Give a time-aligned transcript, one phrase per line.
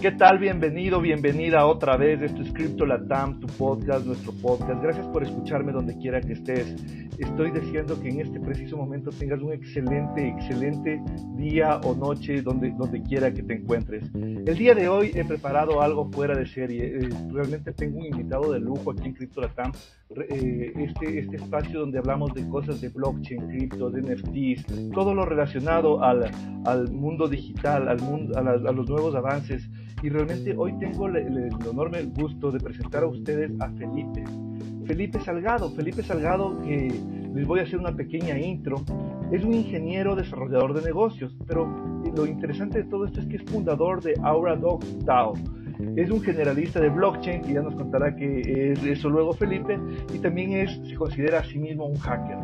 [0.00, 0.38] ¿Qué tal?
[0.38, 2.22] Bienvenido, bienvenida otra vez.
[2.22, 4.82] Esto es Crypto Latam, tu podcast, nuestro podcast.
[4.82, 6.74] Gracias por escucharme donde quiera que estés.
[7.18, 11.02] Estoy deseando que en este preciso momento tengas un excelente, excelente
[11.36, 14.10] día o noche donde, donde quiera que te encuentres.
[14.14, 16.96] El día de hoy he preparado algo fuera de serie.
[16.96, 19.70] Eh, realmente tengo un invitado de lujo aquí en Crypto Latam.
[20.16, 25.24] Eh, este, este espacio donde hablamos de cosas de blockchain, cripto, de NFTs, todo lo
[25.24, 26.28] relacionado al,
[26.64, 29.70] al mundo digital, al mundo, a, a los nuevos avances
[30.02, 34.24] y realmente hoy tengo el, enorme gusto de presentar a ustedes a Felipe.
[34.84, 36.92] Felipe Salgado, Felipe Salgado que
[37.32, 38.82] les voy a hacer una pequeña intro,
[39.30, 41.68] es un ingeniero desarrollador de negocios, pero
[42.16, 45.34] lo interesante de todo esto es que es fundador de Aura Dogs DAO.
[45.96, 49.78] Es un generalista de blockchain, que ya nos contará que es eso luego Felipe,
[50.14, 52.38] y también es, se considera a sí mismo un hacker.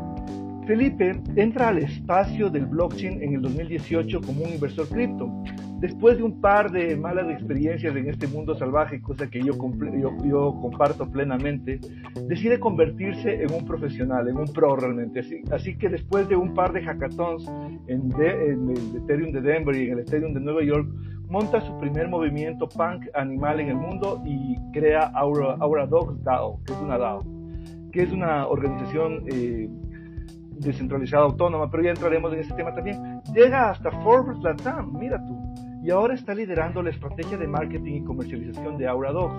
[0.66, 5.30] Felipe entra al espacio del blockchain en el 2018 como un inversor cripto
[5.80, 9.52] después de un par de malas experiencias en este mundo salvaje, cosa que yo,
[10.24, 11.80] yo, comparto plenamente,
[12.28, 15.21] decide convertirse en un profesional, en un pro realmente.
[15.50, 17.46] Así, que después de un par de hackathons
[17.88, 20.88] en, el Ethereum de Denver y en el Ethereum de Nueva York,
[21.29, 26.73] monta su primer movimiento punk animal en el mundo y crea Aura, Dogs DAO, que
[26.73, 27.24] es una DAO,
[27.93, 29.68] que es una organización eh,
[30.59, 33.21] descentralizada autónoma, pero ya entraremos en ese tema también.
[33.35, 35.37] Llega hasta Forbes Latam, mira tú
[35.87, 39.37] y ahora está liderando la estrategia de marketing y comercialización de AuraDogs,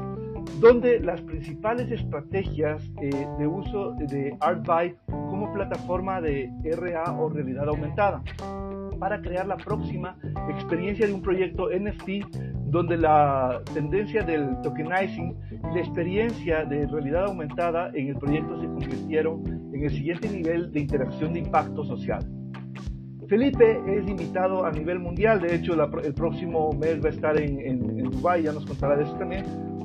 [0.62, 7.68] donde las principales estrategias eh, de uso de ArtByte como plataforma de RA o realidad
[7.68, 8.24] aumentada
[9.00, 10.18] para crear la próxima
[10.50, 12.26] experiencia de un proyecto NFT
[12.66, 18.68] donde la tendencia del tokenizing y la experiencia de realidad aumentada en el proyecto se
[18.68, 22.20] convirtieron en el siguiente nivel de interacción de impacto social.
[23.28, 27.60] Felipe es invitado a nivel mundial, de hecho el próximo mes va a estar en,
[27.60, 29.44] en, en Dubái, ya nos contará de eso también,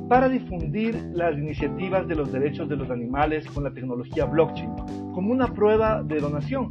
[0.09, 4.71] para difundir las iniciativas de los derechos de los animales con la tecnología blockchain,
[5.13, 6.71] como una prueba de donación.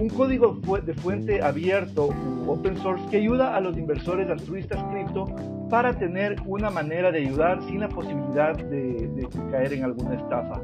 [0.00, 2.08] Un código de fuente abierto
[2.46, 5.26] open source que ayuda a los inversores altruistas cripto
[5.68, 10.62] para tener una manera de ayudar sin la posibilidad de, de caer en alguna estafa.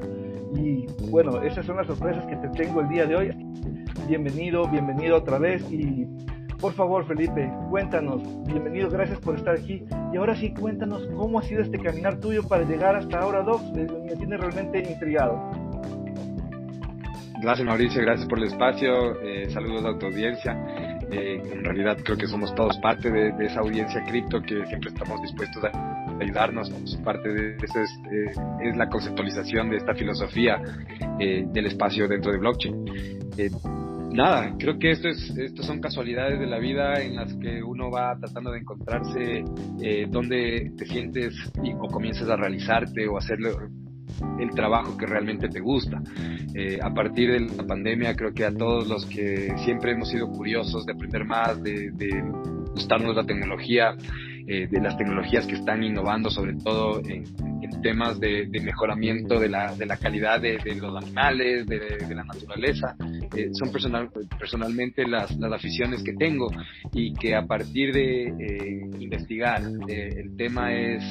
[0.54, 3.46] Y bueno, esas son las sorpresas que te tengo el día de hoy
[4.08, 6.06] bienvenido, bienvenido otra vez y
[6.60, 11.42] por favor Felipe, cuéntanos, bienvenido, gracias por estar aquí y ahora sí cuéntanos cómo ha
[11.42, 15.65] sido este caminar tuyo para llegar hasta ahora Docs, me tiene realmente intrigado.
[17.40, 20.56] Gracias Mauricio, gracias por el espacio, eh, saludos a tu audiencia.
[21.10, 25.20] Eh, en realidad creo que somos todos parte de, esa audiencia cripto que siempre estamos
[25.22, 26.70] dispuestos a ayudarnos.
[27.04, 28.30] Parte de eso es, eh,
[28.64, 30.60] es la conceptualización de esta filosofía
[31.18, 32.84] del espacio dentro de blockchain
[34.16, 37.90] nada, creo que esto es, estos son casualidades de la vida en las que uno
[37.90, 39.44] va tratando de encontrarse
[39.82, 43.38] eh, donde te sientes y, o comienzas a realizarte o hacer
[44.38, 46.00] el trabajo que realmente te gusta.
[46.54, 50.28] Eh, a partir de la pandemia, creo que a todos los que siempre hemos sido
[50.28, 52.22] curiosos de aprender más, de, de
[52.72, 53.96] gustarnos la tecnología,
[54.48, 57.24] eh, de las tecnologías que están innovando, sobre todo en,
[57.82, 62.96] temas de, mejoramiento de la, de la calidad de, los animales, de, la naturaleza.
[63.36, 66.50] Eh, son personal, personalmente las, las, aficiones que tengo
[66.92, 71.02] y que a partir de eh, investigar, el tema es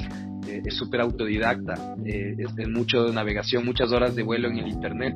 [0.45, 1.73] es súper autodidacta,
[2.05, 5.15] es, mucho de navegación, muchas horas de vuelo en el Internet.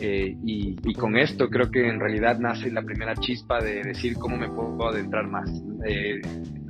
[0.00, 4.36] y, y, con esto creo que en realidad nace la primera chispa de decir cómo
[4.36, 5.50] me puedo adentrar más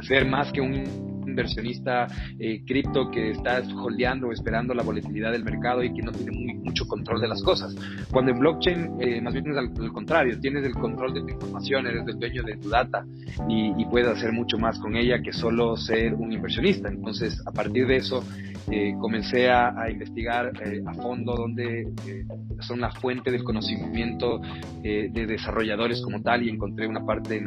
[0.02, 2.06] ser más que un inversionista
[2.38, 6.86] eh, cripto que está holdeando, esperando la volatilidad del mercado y que no tiene mucho
[6.86, 7.74] control de las cosas.
[8.10, 11.86] Cuando en blockchain, eh, más bien es al, contrario, tienes el control de tu información,
[11.86, 13.04] eres el dueño de tu data
[13.48, 16.88] y, puedes hacer mucho más con ella que solo ser un inversionista.
[16.88, 18.22] Entonces, a partir de eso,
[18.70, 20.52] eh, comencé a, investigar
[20.86, 21.88] a fondo dónde
[22.60, 24.40] son la fuente del conocimiento
[24.82, 27.42] de desarrolladores como tal y encontré una parte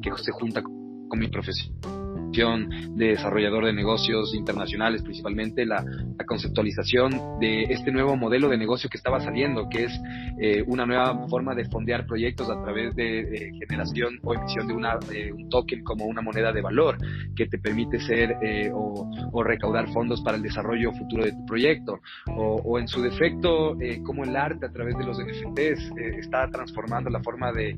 [0.00, 2.03] que se junta con mi profesión
[2.34, 5.84] de desarrollador de negocios internacionales, principalmente la,
[6.26, 10.00] conceptualización de este nuevo modelo de negocio que estaba saliendo, que es
[10.40, 14.98] eh, una nueva forma de fondear proyectos a través de, generación o emisión de una,
[15.32, 16.96] un token como una moneda de valor
[17.36, 22.00] que te permite ser eh, o, recaudar fondos para el desarrollo futuro de tu proyecto,
[22.36, 27.10] o, en su defecto, eh, como el arte a través de los NFTs está transformando
[27.10, 27.76] la forma de,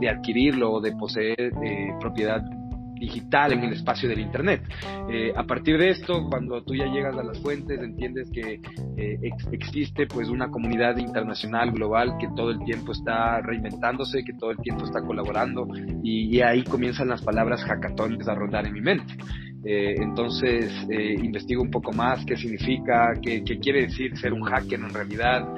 [0.00, 1.52] de adquirirlo o de poseer
[2.00, 2.42] propiedad
[2.98, 4.62] digital en el espacio del Internet.
[5.10, 8.60] Eh, a partir de esto, cuando tú ya llegas a las fuentes, entiendes que
[8.96, 14.50] eh, existe pues una comunidad internacional, global, que todo el tiempo está reinventándose, que todo
[14.50, 15.66] el tiempo está colaborando
[16.02, 19.14] y, ahí comienzan las palabras hackatones a rondar en mi mente.
[19.64, 24.90] Eh, entonces investigo un poco más qué significa, qué, quiere decir ser un hacker en
[24.90, 25.48] realidad,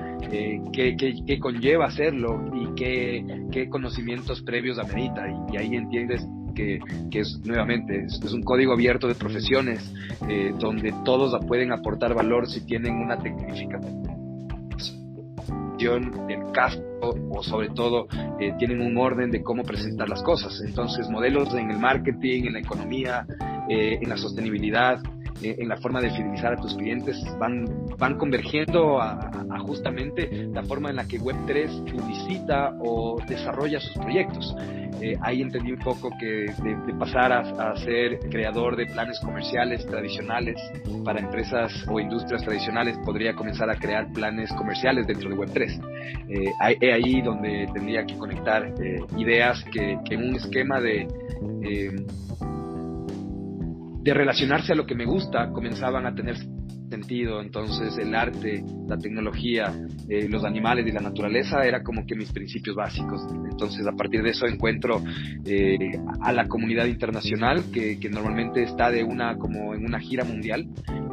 [0.73, 5.23] qué, qué, conlleva hacerlo y qué, qué conocimientos previos amerita.
[5.29, 6.81] Y, y ahí entiendes que,
[7.13, 9.93] es nuevamente es, un código abierto de profesiones
[10.29, 14.11] eh, donde todos pueden aportar valor si tienen una tecnificación
[16.27, 18.07] del caso o sobre todo
[18.39, 20.61] eh, tienen un orden de cómo presentar las cosas.
[20.65, 23.27] Entonces, modelos en el marketing, en la economía,
[23.69, 25.01] eh, en la sostenibilidad,
[25.43, 27.65] en la forma de fidelizar a tus clientes van,
[27.99, 34.55] van convergiendo a, justamente la forma en la que Web3 publicita o desarrolla sus proyectos.
[35.01, 40.57] Eh, ahí entendí un poco que de, pasar a, ser creador de planes comerciales tradicionales
[41.05, 45.81] para empresas o industrias tradicionales, podría comenzar a crear planes comerciales dentro de Web3.
[46.29, 51.07] Eh, es ahí donde tendría que conectar eh, ideas que, que, en un esquema de
[54.03, 56.37] de relacionarse a lo que me gusta comenzaban a tener
[56.91, 57.41] sentido.
[57.41, 59.73] Entonces el arte, la tecnología,
[60.09, 63.23] eh, los animales y la naturaleza era como que mis principios básicos.
[63.51, 65.03] Entonces a partir de eso encuentro
[65.47, 65.79] eh,
[66.21, 70.67] a la comunidad internacional que, que, normalmente está de una como en una gira mundial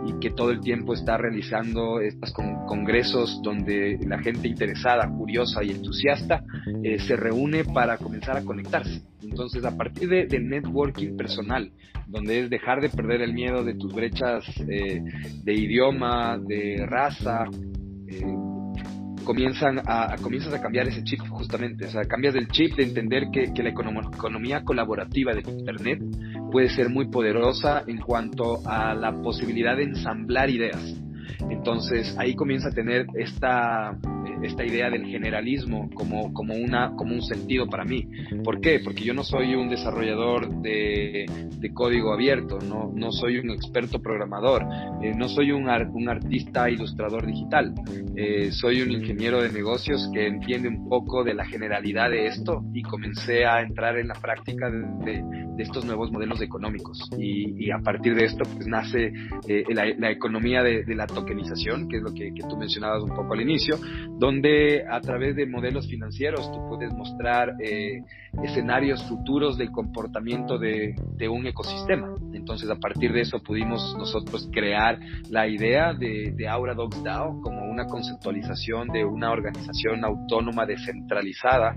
[0.06, 5.72] y que todo el tiempo está realizando estos congresos donde la gente interesada, curiosa y
[5.72, 6.44] entusiasta
[6.84, 9.01] eh, se reúne para comenzar a conectarse.
[9.38, 11.72] Entonces, a partir de, networking personal,
[12.07, 15.00] donde es dejar de perder el miedo de tus brechas eh,
[15.44, 17.45] de idioma, de raza,
[18.07, 18.19] eh,
[19.24, 19.80] comienzan
[20.24, 23.69] comienzas a cambiar ese chip justamente, o sea, cambias el chip de entender que la
[23.69, 26.01] economía colaborativa de Internet
[26.51, 30.81] puede ser muy poderosa en cuanto a la posibilidad de ensamblar ideas.
[31.51, 33.95] Entonces ahí comienza a tener esta
[34.44, 38.07] esta idea del generalismo como, como, una, como un sentido para mí.
[38.44, 38.80] ¿Por qué?
[38.84, 41.25] Porque yo no soy un desarrollador de,
[41.60, 44.63] de código abierto, no, no soy un experto programador,
[45.01, 47.74] eh, no soy un, un artista ilustrador digital,
[48.16, 52.63] eh, soy un ingeniero de negocios que entiende un poco de la generalidad de esto
[52.74, 55.24] y comencé a entrar en la práctica de,
[55.56, 57.10] de, estos nuevos modelos económicos.
[57.18, 59.12] Y, y, a partir de esto pues nace
[59.48, 63.04] eh, la, la, economía de, de, la tokenización, que es lo que, que tú mencionabas
[63.04, 63.78] un poco al inicio,
[64.19, 64.26] donde
[64.89, 68.01] a través de modelos financieros tú puedes mostrar eh,
[68.44, 70.95] escenarios futuros del comportamiento de,
[71.29, 72.13] un ecosistema.
[72.33, 77.41] Entonces, a partir de eso pudimos nosotros crear la idea de, de Aura Dogs DAO
[77.41, 81.74] como una conceptualización de una organización autónoma descentralizada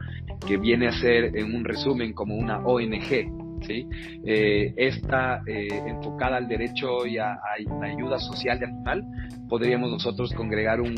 [0.47, 3.87] que viene a ser, en un resumen, como una ONG, ¿sí?
[4.25, 7.39] Eh, esta eh, enfocada al derecho y a,
[7.81, 9.05] la ayuda social de animal,
[9.49, 10.95] podríamos nosotros congregar un,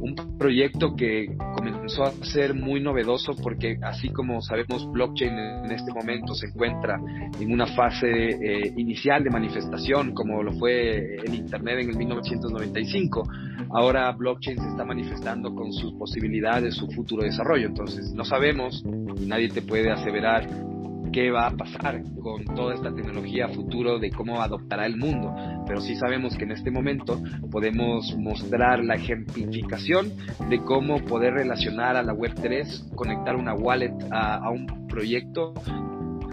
[0.00, 5.32] un proyecto que comenzó a ser muy novedoso porque así como sabemos blockchain
[5.64, 7.00] en este momento se encuentra
[7.40, 13.28] en una fase eh, inicial de manifestación como lo fue el Internet en el 1995,
[13.70, 17.68] ahora blockchain se está manifestando con sus posibilidades, su futuro desarrollo.
[17.68, 20.48] Entonces no sabemos y nadie te puede aseverar
[21.16, 25.34] qué va a pasar con toda esta tecnología futuro de cómo adoptará el mundo,
[25.66, 27.18] pero sí sabemos que en este momento
[27.50, 30.12] podemos mostrar la ejemplificación
[30.50, 35.54] de cómo poder relacionar a la Web3, conectar una wallet a, a un proyecto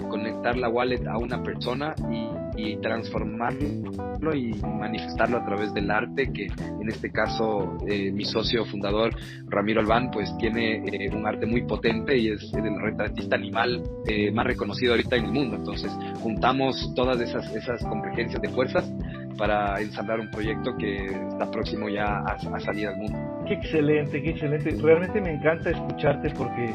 [0.10, 2.43] conectar la wallet a una persona y,
[2.82, 9.12] transformarlo y manifestarlo a través del arte, que en este caso eh, mi socio fundador
[9.48, 14.32] Ramiro Albán pues tiene eh, un arte muy potente y es el retratista animal eh,
[14.32, 15.56] más reconocido ahorita en el mundo.
[15.56, 18.92] Entonces juntamos todas esas, esas convergencias de fuerzas
[19.38, 23.18] para ensamblar un proyecto que está próximo ya a, a salir al mundo.
[23.48, 24.72] Qué excelente, qué excelente.
[24.82, 26.72] Realmente me encanta escucharte porque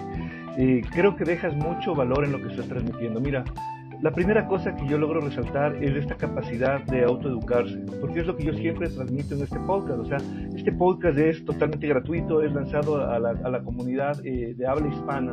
[0.92, 3.20] creo que dejas mucho valor en lo que estás transmitiendo.
[3.20, 3.44] Mira,
[4.00, 8.37] la primera cosa que yo logro resaltar es esta capacidad de autoeducarse, porque es lo
[8.37, 9.99] que yo siempre transmito en este podcast.
[9.99, 10.19] O sea,
[10.55, 14.88] este podcast es totalmente gratuito, es lanzado a la, a la comunidad eh, de habla
[14.88, 15.33] hispana,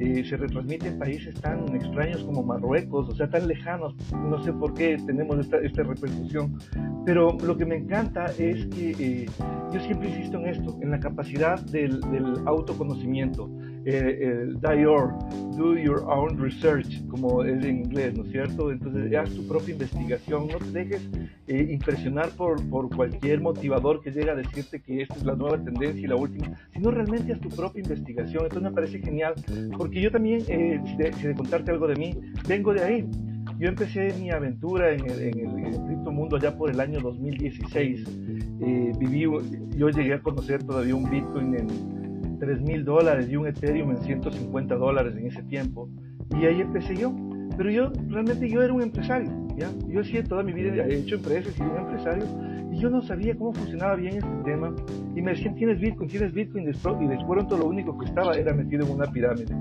[0.00, 3.94] eh, se retransmite en países tan extraños como Marruecos, o sea, tan lejanos.
[4.12, 6.58] No sé por qué tenemos esta, esta repercusión,
[7.06, 9.26] pero lo que me encanta es que eh,
[9.72, 13.48] yo siempre insisto en esto, en la capacidad del, del autoconocimiento.
[13.84, 18.70] El do your own research, como es en inglés, ¿no es cierto?
[18.70, 21.08] Entonces, haz tu propia investigación, no te dejes
[21.46, 25.62] eh, impresionar por, por cualquier motivador que llegue a decirte que esta es la nueva
[25.62, 28.44] tendencia y la última, sino realmente haz tu propia investigación.
[28.44, 29.34] Entonces, me parece genial,
[29.76, 32.16] porque yo también, eh, si, de, si de contarte algo de mí,
[32.48, 33.06] vengo de ahí
[33.58, 38.04] Yo empecé mi aventura en el, en el, criptomundo allá por el año 2016.
[38.60, 39.26] Eh, viví,
[39.76, 42.01] yo llegué a conocer todavía un Bitcoin en
[42.42, 45.88] 3 mil dólares y un Ethereum en 150 dólares en ese tiempo.
[46.36, 47.14] Y ahí empecé yo.
[47.56, 49.30] Pero yo realmente yo era un empresario.
[49.56, 49.70] ¿ya?
[49.86, 52.24] Yo hacía toda mi vida, he hecho empresas, y un empresario.
[52.72, 54.74] Y yo no sabía cómo funcionaba bien este tema.
[55.14, 56.64] Y me decían, tienes Bitcoin, tienes Bitcoin.
[56.64, 59.54] Y después, todo lo único que estaba era metido en una pirámide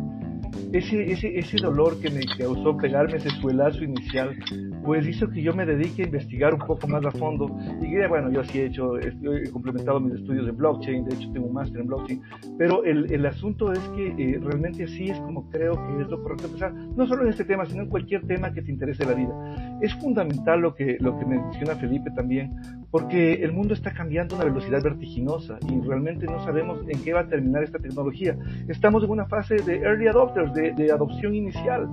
[0.74, 4.36] ese, ese, ese dolor que me causó pegarme ese suelazo inicial,
[4.84, 7.48] pues hizo que yo me dedique a investigar un poco más a fondo.
[7.81, 11.48] Y bueno, yo sí he hecho, he complementado mis estudios de blockchain, de hecho tengo
[11.48, 12.22] un máster en blockchain,
[12.58, 16.22] pero el, el asunto es que eh, realmente así es como creo que es lo
[16.22, 19.13] correcto empezar, no solo en este tema, sino en cualquier tema que te interese la
[19.13, 19.77] vida.
[19.81, 22.53] Es fundamental lo que, lo que menciona Felipe también,
[22.91, 27.13] porque el mundo está cambiando a una velocidad vertiginosa y realmente no sabemos en qué
[27.13, 28.38] va a terminar esta tecnología.
[28.67, 31.89] Estamos en una fase de early adopters, de, de adopción inicial.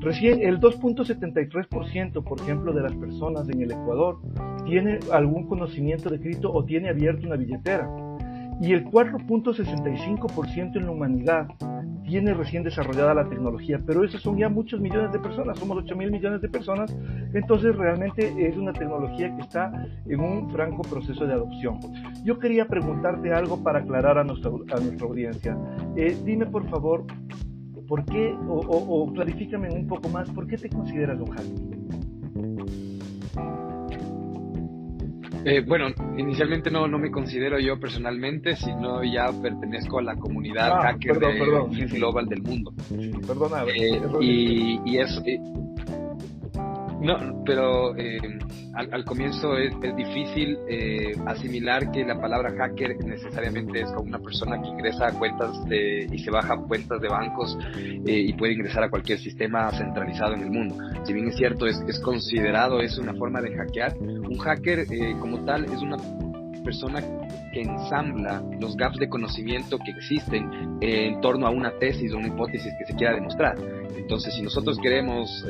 [0.00, 4.20] Recién el 2.73%, por ejemplo, de las personas en el Ecuador
[4.66, 7.88] tiene algún conocimiento de cripto o tiene abierto una billetera.
[8.60, 11.48] Y el 4.65% en la humanidad
[12.04, 15.96] tiene recién desarrollada la tecnología, pero esos son ya muchos millones de personas, somos 8
[15.96, 16.94] mil millones de personas,
[17.32, 21.78] entonces realmente es una tecnología que está en un franco proceso de adopción.
[22.24, 25.56] Yo quería preguntarte algo para aclarar a nuestra, a nuestra audiencia.
[25.96, 27.04] Eh, dime por favor,
[27.88, 31.73] ¿por qué, o, o, clarifícame un poco más, ¿por qué te consideras un hacker?
[35.44, 40.72] Eh, bueno, inicialmente no, no me considero yo personalmente, sino ya pertenezco a la comunidad
[40.72, 42.72] ah, hacker global del mundo.
[43.26, 43.64] perdona.
[43.64, 45.38] Eh, y, y eso, eh,
[47.04, 48.18] no, pero eh,
[48.72, 54.60] al, comienzo es, difícil eh, asimilar que la palabra hacker necesariamente es como una persona
[54.62, 58.88] que ingresa a cuentas y se baja cuentas de bancos eh, y puede ingresar a
[58.88, 60.76] cualquier sistema centralizado en el mundo.
[61.04, 63.98] Si bien es cierto, es, considerado, es una forma de hackear.
[63.98, 64.86] Un hacker
[65.20, 65.98] como tal es una
[66.64, 67.02] persona
[67.52, 72.28] que ensambla los gaps de conocimiento que existen en torno a una tesis o una
[72.28, 73.56] hipótesis que se quiera demostrar.
[73.94, 75.44] Entonces, si nosotros queremos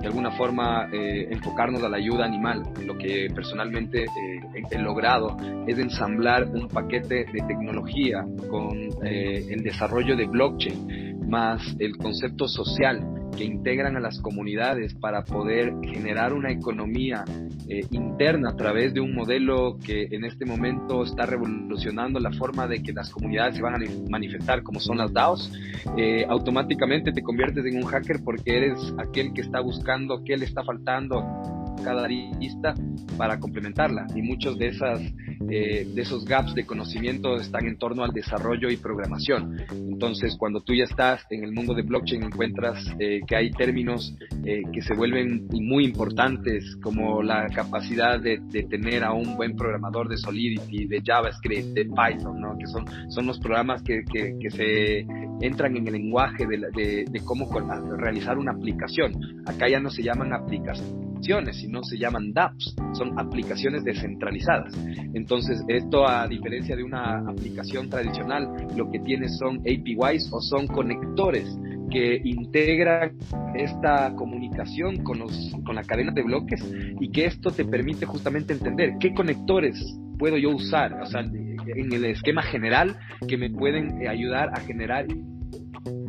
[0.00, 5.36] de alguna forma eh, enfocarnos a la ayuda animal, lo que personalmente eh, he logrado
[5.66, 13.04] es ensamblar un paquete de tecnología con el desarrollo de blockchain más el concepto social
[13.36, 17.24] que integran a las comunidades para poder generar una economía
[17.68, 22.66] eh, interna a través de un modelo que en este momento está revolucionando la forma
[22.66, 23.78] de que las comunidades se van a
[24.08, 25.52] manifestar, como son las DAOs,
[25.98, 30.46] eh, automáticamente te conviertes en un hacker porque eres aquel que está buscando qué le
[30.46, 31.24] está faltando
[31.82, 32.74] cada arista
[33.16, 34.06] para complementarla.
[34.14, 35.00] Y muchos de, esas,
[35.50, 39.56] eh, de esos gaps de conocimiento están en torno al desarrollo y programación.
[39.70, 44.14] Entonces, cuando tú ya estás en el mundo de blockchain, encuentras eh, que hay términos
[44.44, 50.08] eh, que se vuelven muy importantes, como la capacidad de, tener a un buen programador
[50.08, 52.56] de Solidity, de JavaScript, de Python, ¿no?
[52.58, 55.06] que son, son los programas que, que, que se
[55.40, 57.48] entran en el lenguaje de, de, de cómo
[57.96, 59.12] realizar una aplicación.
[59.46, 61.05] Acá ya no se llaman aplicaciones
[61.52, 64.72] sino se llaman dApps, son aplicaciones descentralizadas.
[65.12, 70.68] Entonces, esto a diferencia de una aplicación tradicional, lo que tiene son APIs o son
[70.68, 71.48] conectores
[71.90, 73.16] que integran
[73.54, 76.62] esta comunicación con, los, con la cadena de bloques
[77.00, 79.76] y que esto te permite justamente entender qué conectores
[80.18, 85.06] puedo yo usar, o sea, en el esquema general que me pueden ayudar a generar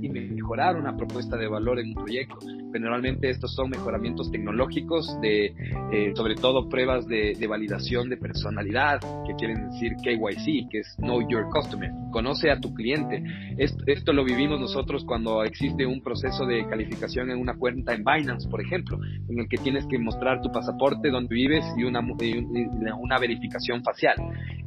[0.02, 2.38] y mejorar una propuesta de valor en un proyecto.
[2.72, 5.54] Generalmente estos son mejoramientos tecnológicos de,
[5.92, 11.28] eh, sobre todo pruebas de, validación de personalidad, que quieren decir KYC, que es Know
[11.30, 11.90] Your Customer.
[12.12, 13.24] Conoce a tu cliente.
[13.58, 18.04] Esto, esto lo vivimos nosotros cuando existe un proceso de calificación en una cuenta en
[18.04, 22.02] Binance, por ejemplo, en el que tienes que mostrar tu pasaporte, donde vives y una,
[22.02, 24.16] una verificación facial.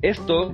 [0.01, 0.53] Esto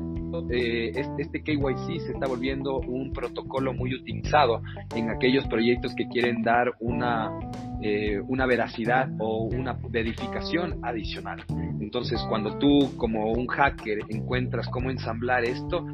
[0.51, 4.61] eh, este KYC se está volviendo un protocolo muy utilizado
[4.95, 7.36] en aquellos proyectos que quieren dar una,
[7.83, 11.45] eh, una veracidad o una verificación adicional.
[11.81, 15.87] Entonces, cuando tú como un hacker encuentras cómo ensamblar esto,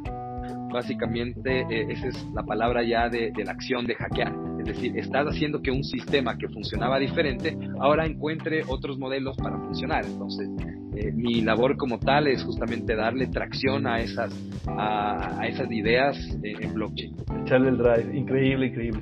[0.72, 4.32] básicamente eh, esa es la palabra ya de, de, la acción de hackear.
[4.60, 9.58] Es decir, estás haciendo que un sistema que funcionaba diferente ahora encuentre otros modelos para
[9.58, 10.04] funcionar.
[10.06, 10.48] Entonces,
[10.94, 14.32] eh, mi labor como tal es justamente darle tracción a esas,
[14.66, 17.16] a, esas ideas en blockchain.
[17.44, 19.00] Echarle el drive, increíble, increíble.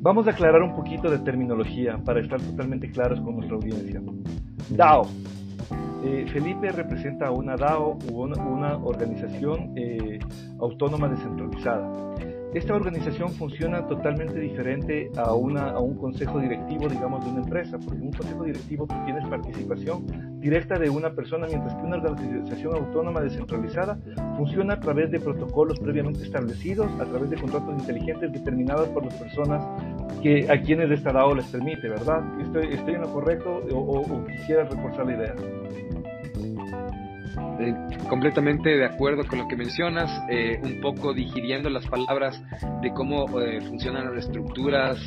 [0.00, 4.00] Vamos a aclarar un poquito de terminología para estar totalmente claros con nuestra audiencia.
[4.70, 5.06] DAO.
[6.04, 10.18] Eh, Felipe representa una DAO una, una organización eh,
[10.60, 12.12] autónoma descentralizada.
[12.54, 17.78] Esta organización funciona totalmente diferente a, una, a un consejo directivo, digamos, de una empresa,
[17.78, 21.96] porque en un consejo directivo tú tienes participación directa de una persona, mientras que una
[21.96, 23.98] organización autónoma descentralizada
[24.36, 29.14] funciona a través de protocolos previamente establecidos, a través de contratos inteligentes determinados por las
[29.14, 29.64] personas
[30.22, 32.22] que, a quienes esta DAO les permite, ¿verdad?
[32.40, 35.34] ¿Estoy, estoy en lo correcto o, o reforzar la idea?
[37.62, 37.74] Eh,
[38.08, 42.42] completamente de acuerdo con lo que mencionas, eh, un poco digiriendo las palabras
[42.82, 44.98] de cómo eh, funcionan las estructuras,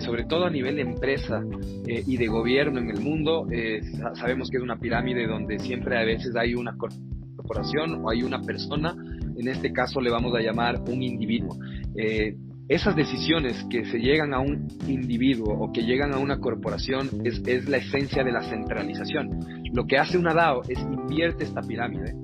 [0.00, 1.42] sobre todo a nivel de empresa
[1.86, 3.46] y de gobierno en el mundo.
[4.14, 8.40] sabemos que es una pirámide donde siempre a veces hay una corporación o hay una
[8.40, 8.94] persona,
[9.36, 11.56] en este caso le vamos a llamar un individuo
[12.70, 17.68] esas decisiones que se llegan a un individuo o que llegan a una corporación es,
[17.68, 19.28] la esencia de la centralización.
[19.72, 22.14] Lo que hace una DAO es invierte esta pirámide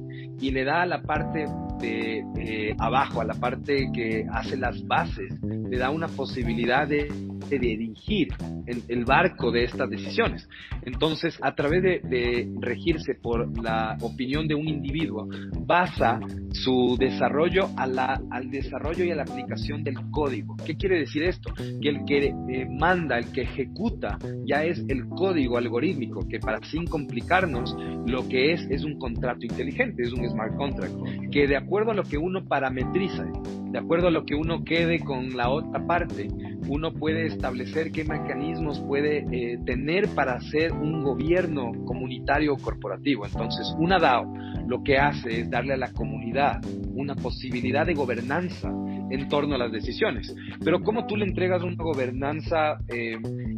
[0.41, 1.47] y le da a la parte
[1.81, 7.09] de eh, abajo, a la parte que hace las bases, le da una posibilidad de
[7.49, 8.29] de dirigir
[8.67, 10.49] el, barco de estas decisiones.
[10.83, 15.29] Entonces, a través de, regirse por la opinión de un individuo,
[15.61, 16.19] basa
[16.51, 20.57] su desarrollo al desarrollo y a la aplicación del código.
[20.65, 21.53] ¿Qué quiere decir esto?
[21.55, 22.35] Que el que
[22.71, 27.77] manda, el que ejecuta, ya es el código algorítmico, que para sin complicarnos,
[28.07, 30.95] lo que es es un contrato inteligente, es un smart contract,
[31.31, 33.27] que de acuerdo a lo que uno parametriza,
[33.71, 36.29] de acuerdo a lo que uno quede con la otra parte,
[36.69, 43.27] uno puede establecer qué mecanismos puede eh, tener para hacer un gobierno comunitario o corporativo.
[43.27, 44.33] Entonces, una DAO
[44.67, 46.61] lo que hace es darle a la comunidad
[46.95, 48.73] una posibilidad de gobernanza
[49.11, 50.35] en torno a las decisiones.
[50.65, 53.17] Pero ¿cómo tú le entregas una gobernanza eh,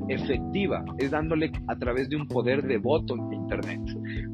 [0.09, 0.85] efectiva?
[0.99, 3.81] Es dándole a través de un poder de voto en Internet.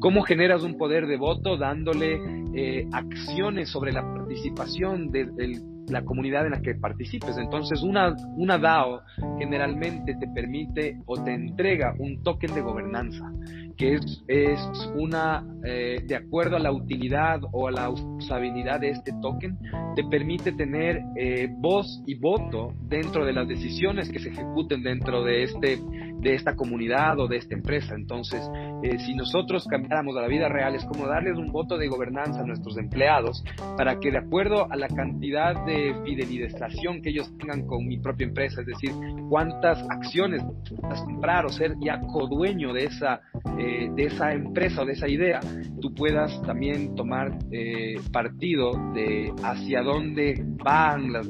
[0.00, 1.56] ¿Cómo generas un poder de voto?
[1.56, 2.18] Dándole
[2.54, 7.36] eh, acciones sobre la participación del la comunidad en la que participes.
[7.36, 9.02] Entonces, una, una DAO
[9.38, 13.32] generalmente te permite o te entrega un token de gobernanza,
[13.76, 14.60] que es, es
[14.96, 19.58] una, eh, de acuerdo a la utilidad o a la usabilidad de este token,
[19.96, 25.22] te permite tener eh, voz y voto dentro de las decisiones que se ejecuten dentro
[25.24, 25.78] de este
[26.24, 27.94] de esta comunidad o de esta empresa.
[27.94, 28.40] Entonces,
[28.82, 32.40] eh, si nosotros cambiáramos a la vida real, es como darles un voto de gobernanza
[32.40, 33.44] a nuestros empleados
[33.76, 38.26] para que de acuerdo a la cantidad de fidelización que ellos tengan con mi propia
[38.26, 38.90] empresa, es decir,
[39.28, 40.42] cuántas acciones
[40.82, 43.20] vas comprar o ser ya codueño de esa,
[43.58, 45.40] eh, de esa empresa o de esa idea,
[45.80, 51.28] tú puedas también tomar eh, partido de hacia dónde van las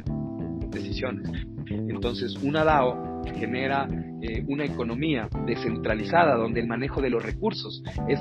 [0.70, 1.28] decisiones.
[1.66, 3.88] Entonces, una DAO genera
[4.22, 8.20] eh, una economía descentralizada donde el manejo de los recursos es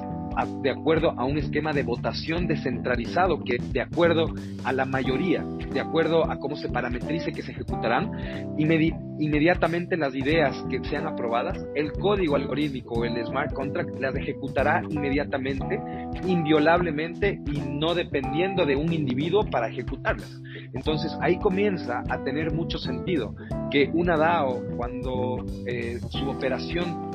[0.61, 4.25] de acuerdo a un esquema de votación descentralizado que de acuerdo
[4.63, 8.11] a la mayoría, de acuerdo a cómo se parametrice que se ejecutarán,
[8.57, 15.79] inmediatamente las ideas que sean aprobadas, el código algorítmico, el smart contract, las ejecutará inmediatamente,
[16.27, 20.41] inviolablemente y no dependiendo de un individuo para ejecutarlas.
[20.73, 23.35] Entonces ahí comienza a tener mucho sentido
[23.71, 27.11] que una DAO, cuando eh, su operación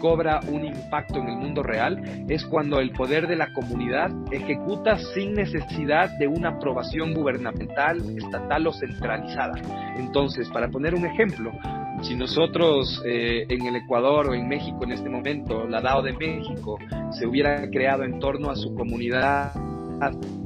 [0.00, 4.98] cobra un impacto en el mundo real, es cuando el poder de la comunidad ejecuta
[4.98, 9.54] sin necesidad de una aprobación gubernamental, estatal o centralizada.
[9.96, 11.52] Entonces, para poner un ejemplo,
[12.02, 16.12] si nosotros eh, en el Ecuador o en México en este momento, la DAO de
[16.12, 16.78] México,
[17.12, 19.52] se hubiera creado en torno a su comunidad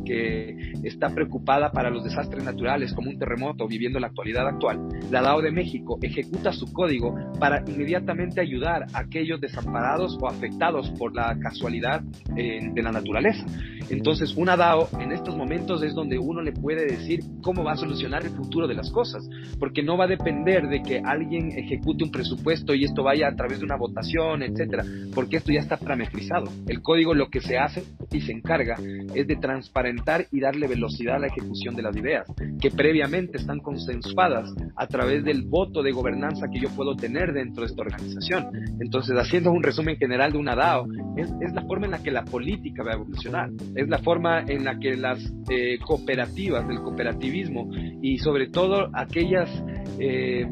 [0.09, 5.21] que está preocupada para los desastres naturales como un terremoto viviendo la actualidad actual, la
[5.21, 11.15] DAO de México ejecuta su código para inmediatamente ayudar a aquellos desamparados o afectados por
[11.15, 12.03] la casualidad
[12.37, 13.45] eh, de la naturaleza.
[13.91, 17.77] Entonces, una DAO en estos momentos es donde uno le puede decir cómo va a
[17.77, 22.05] solucionar el futuro de las cosas, porque no va a depender de que alguien ejecute
[22.05, 25.77] un presupuesto y esto vaya a través de una votación, etcétera, porque esto ya está
[25.77, 26.51] parametrizado.
[26.67, 28.77] El código lo que se hace y se encarga
[29.15, 29.98] es de transparentar
[30.31, 32.27] y darle velocidad a la ejecución de las ideas,
[32.61, 37.63] que previamente están consensuadas a través del voto de gobernanza que yo puedo tener dentro
[37.63, 38.47] de esta organización.
[38.81, 42.11] Entonces, haciendo un resumen general de una DAO, es, es la forma en la que
[42.11, 46.79] la política va a evolucionar es la forma en la que las eh, cooperativas, del
[46.79, 47.71] cooperativismo
[48.03, 49.51] y sobre todo aquellas
[49.99, 50.49] eh,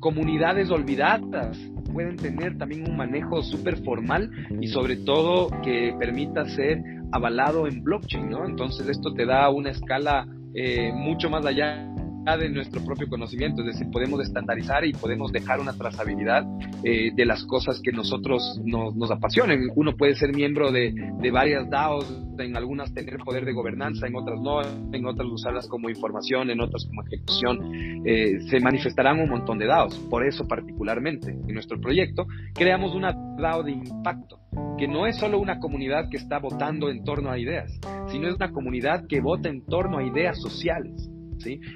[0.00, 1.58] comunidades olvidadas
[1.92, 6.78] pueden tener también un manejo súper formal y sobre todo que permita ser
[7.12, 8.44] avalado en blockchain, ¿no?
[8.44, 11.92] Entonces esto te da una escala eh, mucho más allá
[12.34, 16.44] de nuestro propio conocimiento, es decir, podemos estandarizar y podemos dejar una trazabilidad
[16.82, 19.68] eh, de las cosas que nosotros nos, nos apasionen.
[19.76, 24.16] Uno puede ser miembro de, de, varias DAOs, en algunas tener poder de gobernanza, en
[24.16, 24.60] otras no,
[24.92, 28.04] en otras usarlas como información, en otras como ejecución.
[28.04, 29.96] Eh, se manifestarán un montón de DAOs.
[30.10, 34.40] Por eso, particularmente, en nuestro proyecto, creamos una DAO de impacto
[34.78, 37.72] que no es solo una comunidad que está votando en torno a ideas,
[38.08, 41.08] sino es una comunidad que vota en torno a ideas sociales.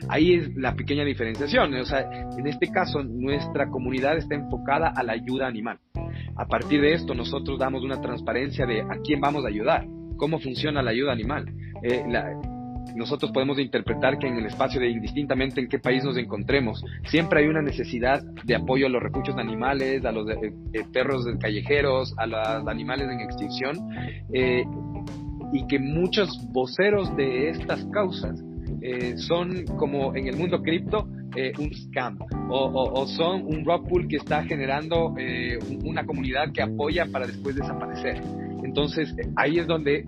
[0.09, 1.74] Ahí es la pequeña diferenciación.
[1.74, 2.00] O sea,
[2.37, 5.78] en este caso, nuestra comunidad está enfocada a la ayuda animal.
[6.37, 10.38] A partir de esto, nosotros damos una transparencia de a quién vamos a ayudar, cómo
[10.38, 11.46] funciona la ayuda animal.
[11.83, 12.04] Eh,
[12.94, 17.40] nosotros podemos interpretar que en el espacio de indistintamente en qué país nos encontremos, siempre
[17.40, 21.24] hay una necesidad de apoyo a los refugios de animales, a los eh, eh, perros
[21.38, 23.76] callejeros, a los animales en extinción,
[25.52, 28.42] y que muchos voceros de estas causas
[28.82, 34.08] eh, son como en el mundo cripto eh, un scam o, son un rock pool
[34.08, 38.20] que está generando eh, una comunidad que apoya para después desaparecer.
[38.64, 40.06] Entonces ahí es donde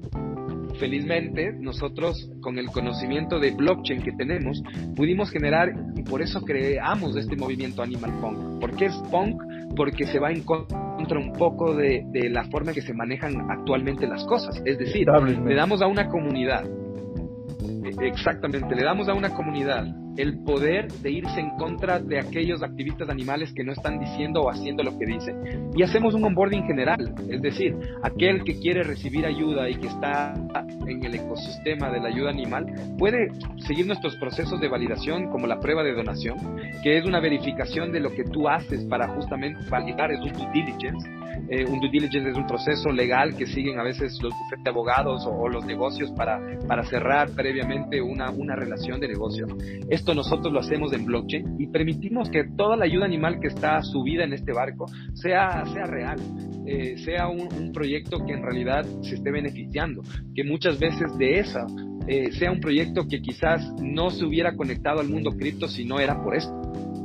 [0.80, 4.62] felizmente nosotros con el conocimiento de blockchain que tenemos
[4.96, 8.61] pudimos generar y por eso creamos este movimiento Animal Punk.
[8.61, 9.40] ¿Por qué es punk?
[9.76, 13.50] Porque se va en contra un poco de, de la forma en que se manejan
[13.50, 14.61] actualmente las cosas.
[14.64, 15.06] Es decir,
[15.46, 16.64] le damos a una comunidad
[18.00, 23.09] Exactamente, le damos a una comunidad el poder de irse en contra de aquellos activistas
[23.09, 25.70] animales que no están diciendo o haciendo lo que dicen.
[25.75, 30.35] Y hacemos un onboarding general, es decir, aquel que quiere recibir ayuda y que está
[30.87, 32.66] en el ecosistema de la ayuda animal
[32.98, 33.29] puede
[33.66, 36.37] seguir nuestros procesos de validación como la prueba de donación,
[36.83, 40.51] que es una verificación de lo que tú haces para justamente validar, es un due
[40.53, 41.09] diligence.
[41.48, 44.70] Eh, un due diligence es un proceso legal que siguen a veces los bufetes de
[44.70, 49.46] abogados o, los negocios para, para cerrar previamente una, una relación de negocio.
[50.03, 53.81] Esto nosotros lo hacemos en blockchain y permitimos que toda la ayuda animal que está
[53.83, 56.19] subida en este barco sea, sea real,
[56.67, 60.03] eh, sea un, proyecto que en realidad se esté beneficiando,
[60.35, 61.67] que muchas veces de esa
[62.09, 66.01] eh, sea un proyecto que quizás no se hubiera conectado al mundo cripto si no
[66.01, 66.53] era por esto.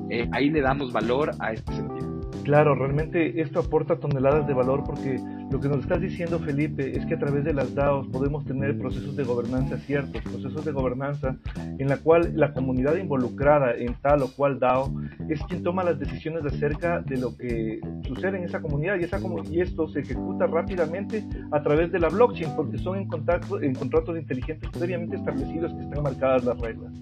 [0.09, 2.06] Eh, ahí le damos valor a este sentido.
[2.47, 5.19] Claro, realmente esto aporta toneladas de valor porque
[5.51, 8.77] lo que nos estás diciendo, Felipe, es que a través de las DAOs podemos tener
[8.79, 11.35] procesos de gobernanza ciertos, procesos de gobernanza
[11.77, 14.93] en la cual la comunidad involucrada en tal o cual DAO
[15.27, 19.19] es quien toma las decisiones acerca de lo que sucede en esa comunidad y, esa,
[19.51, 23.75] y esto se ejecuta rápidamente a través de la blockchain porque son en, contacto, en
[23.75, 26.93] contratos inteligentes previamente establecidos que están marcadas las reglas.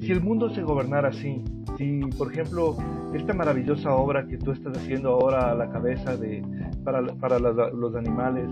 [0.00, 1.44] Si el mundo se gobernara así,
[1.76, 2.76] si por ejemplo
[3.14, 6.42] esta maravillosa obra que tú estás haciendo ahora a la cabeza de,
[6.84, 8.48] para, para los animales,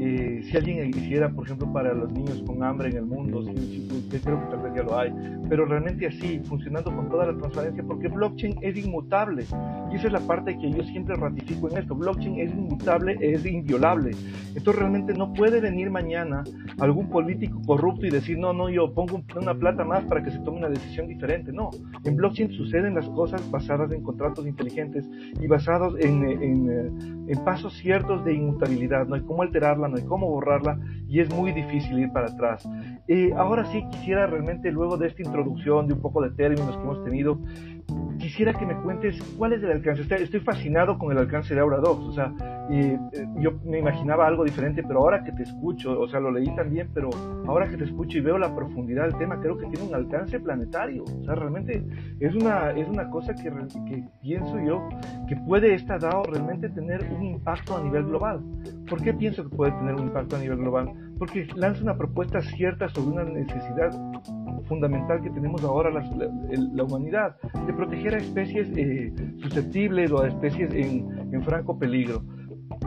[0.00, 3.88] eh, si alguien hiciera, por ejemplo, para los niños con hambre en el mundo, si,
[4.20, 5.12] creo que tal vez ya lo hay,
[5.48, 9.44] pero realmente así, funcionando con toda la transparencia, porque blockchain es inmutable.
[9.90, 11.94] Y esa es la parte que yo siempre ratifico en esto.
[11.94, 14.12] Blockchain es inmutable, es inviolable.
[14.54, 16.44] Entonces realmente no puede venir mañana
[16.78, 20.38] algún político corrupto y decir, no, no, yo pongo una plata más para que se
[20.40, 21.52] tome una decisión diferente.
[21.52, 21.70] No,
[22.04, 25.08] en blockchain suceden las cosas basadas en contratos inteligentes
[25.40, 29.06] y basados en, en, eh, en pasos ciertos de inmutabilidad.
[29.06, 32.68] No hay cómo alterarla no hay cómo borrarla y es muy difícil ir para atrás.
[33.06, 36.82] Eh, ahora sí quisiera realmente, luego de esta introducción, de un poco de términos que
[36.82, 37.38] hemos tenido,
[38.18, 40.02] quisiera que me cuentes cuál es el alcance.
[40.22, 42.04] Estoy fascinado con el alcance de Aura Dogs.
[42.04, 42.32] O sea,
[42.70, 42.98] eh,
[43.38, 46.90] yo me imaginaba algo diferente, pero ahora que te escucho, o sea, lo leí también,
[46.92, 47.10] pero
[47.46, 50.38] ahora que te escucho y veo la profundidad del tema, creo que tiene un alcance
[50.40, 51.04] planetario.
[51.04, 51.82] O sea, realmente
[52.20, 53.50] es una, es una cosa que,
[53.86, 54.88] que pienso yo
[55.28, 58.40] que puede esta DAO realmente tener un impacto a nivel global.
[58.88, 60.92] ¿Por qué pienso que puede tener un impacto a nivel global?
[61.18, 63.90] Porque lanza una propuesta cierta sobre una necesidad
[64.68, 70.28] fundamental que tenemos ahora la, la, humanidad, de proteger a especies eh, susceptibles o a
[70.28, 72.22] especies en, en franco peligro.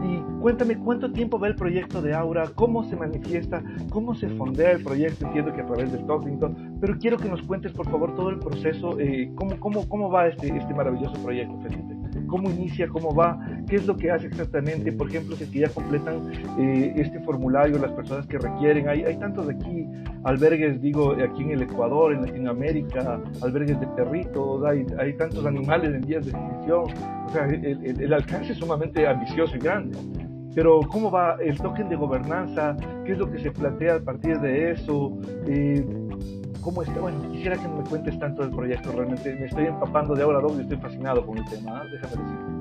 [0.03, 4.71] Y cuéntame cuánto tiempo va el proyecto de Aura, cómo se manifiesta, cómo se fondea
[4.71, 8.15] el proyecto, entiendo que a través del Talkington, pero quiero que nos cuentes por favor
[8.15, 11.90] todo el proceso, eh, cómo, cómo, cómo va este, este maravilloso proyecto, Felipe
[12.31, 14.91] cómo inicia, cómo va, qué es lo que hace exactamente.
[14.93, 18.87] Por ejemplo, si ya completan eh, este formulario las personas que requieren.
[18.87, 19.85] Hay, hay tantos aquí
[20.23, 26.01] albergues, digo, aquí en el Ecuador, en Latinoamérica, albergues de perritos, hay, tantos animales en
[26.01, 26.85] días de extinción.
[27.27, 29.97] O sea, el, el, alcance es sumamente ambicioso y grande
[30.53, 34.37] pero cómo va el token de gobernanza, qué es lo que se plantea a partir
[34.41, 35.17] de eso,
[35.47, 35.85] eh,
[36.61, 36.99] cómo está.
[36.99, 40.57] Bueno, quisiera que me cuentes tanto del proyecto, realmente me estoy empapando de ahora dos
[40.57, 41.89] y estoy fascinado con el tema, ¿eh?
[41.91, 42.51] déjame decir.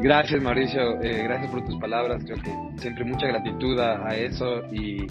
[0.00, 5.04] Gracias Mauricio, eh, gracias por tus palabras, creo que siempre mucha gratitud a, eso y,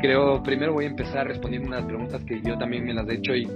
[0.00, 3.32] creo, primero voy a empezar respondiendo unas preguntas que yo también me las he hecho
[3.32, 3.46] y,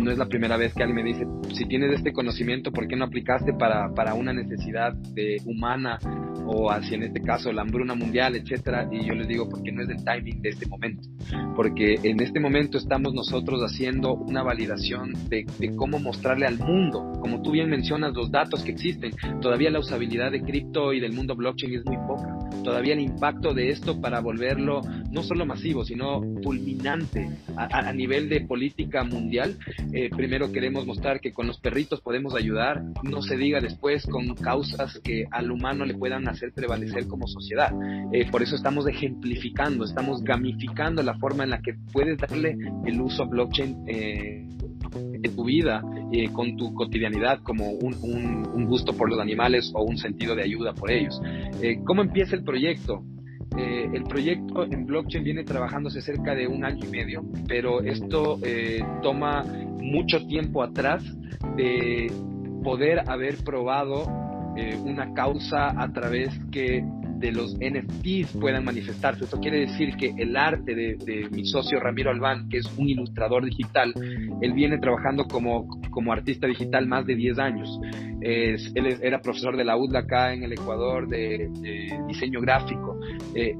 [0.00, 2.96] no es la primera vez que alguien me dice, si tienes este conocimiento, ¿por qué
[2.96, 4.94] no aplicaste para, para una necesidad
[5.44, 5.98] humana
[6.46, 8.88] o hacia en este caso la hambruna mundial, etcétera?
[8.90, 11.08] Y yo les digo, porque no es el timing de este momento,
[11.54, 17.42] porque en este momento estamos nosotros haciendo una validación de cómo mostrarle al mundo, como
[17.42, 21.36] tú bien mencionas, los datos que existen, todavía la usabilidad de cripto y del mundo
[21.36, 26.20] blockchain es muy poca todavía el impacto de esto para volverlo no solo masivo, sino
[26.42, 29.56] fulminante a, nivel de política mundial.
[29.92, 34.34] Eh, primero queremos mostrar que con los perritos podemos ayudar, no se diga después con
[34.34, 37.72] causas que al humano le puedan hacer prevalecer como sociedad.
[38.12, 43.00] Eh, por eso estamos ejemplificando, estamos gamificando la forma en la que puedes darle el
[43.00, 43.84] uso a blockchain.
[43.88, 44.46] Eh,
[44.94, 49.82] en tu vida, eh, con tu cotidianidad, como un, un, gusto por los animales o
[49.82, 51.20] un sentido de ayuda por ellos.
[51.60, 53.02] Eh, ¿Cómo empieza el proyecto?
[53.56, 58.38] Eh, el proyecto en blockchain viene trabajándose cerca de un año y medio, pero esto
[59.02, 59.44] toma
[59.80, 61.02] mucho tiempo atrás
[61.56, 62.12] de
[62.62, 64.04] poder haber probado
[64.84, 66.84] una causa a través que
[67.20, 69.24] de los NFTs puedan manifestarse.
[69.24, 73.44] Esto quiere decir que el arte de, mi socio Ramiro Albán, que es un ilustrador
[73.44, 73.92] digital,
[74.40, 77.80] él viene trabajando como, como artista digital más de 10 años.
[78.22, 81.50] Es, él era profesor de la UDLA acá en el Ecuador de,
[82.08, 82.98] diseño gráfico.
[83.34, 83.54] Eh,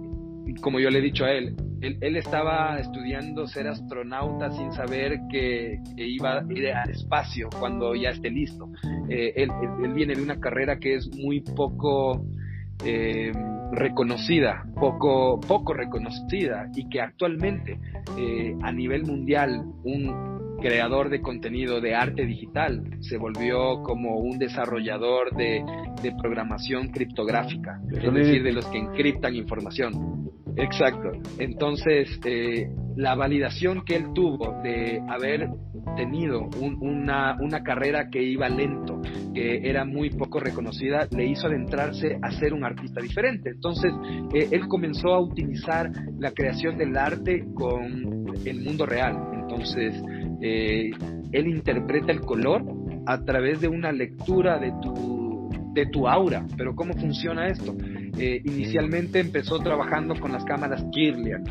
[0.62, 5.78] como yo le he dicho a él, él, estaba estudiando ser astronauta sin saber que,
[5.96, 8.68] iba a ir al espacio cuando ya esté listo.
[9.08, 9.50] Eh, él,
[9.82, 12.24] él, viene de una carrera que es muy poco
[12.84, 13.32] eh,
[13.72, 17.78] reconocida, poco, poco reconocida y que actualmente
[18.18, 24.38] eh, a nivel mundial un creador de contenido de arte digital se volvió como un
[24.38, 25.64] desarrollador de,
[26.20, 30.30] programación criptográfica, es decir, de los que encriptan información.
[30.56, 31.12] Exacto.
[31.38, 35.48] Entonces, eh, la validación que él tuvo de haber
[35.96, 39.00] tenido una, una carrera que iba lento,
[39.34, 43.50] que era muy poco reconocida, le hizo adentrarse a ser un artista diferente.
[43.50, 43.92] Entonces,
[44.34, 49.18] eh, él comenzó a utilizar la creación del arte con el mundo real.
[49.34, 49.94] Entonces,
[50.40, 50.90] eh,
[51.32, 52.62] él interpreta el color
[53.06, 56.46] a través de una lectura de tu, de tu aura.
[56.56, 57.74] Pero ¿cómo funciona esto?
[58.18, 61.44] Eh, inicialmente empezó trabajando con las cámaras Kirlian.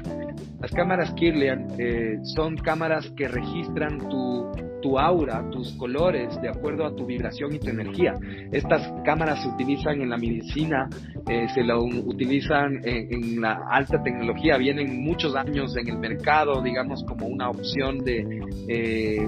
[0.61, 1.67] Las cámaras Kirlian
[2.35, 7.59] son cámaras que registran tu tu aura, tus colores, de acuerdo a tu vibración y
[7.59, 8.13] tu energía.
[8.51, 10.89] Estas cámaras se utilizan en la medicina,
[11.27, 17.03] eh, se lo utilizan en, la alta tecnología, vienen muchos años en el mercado, digamos,
[17.03, 18.41] como una opción de...
[18.67, 19.27] Eh,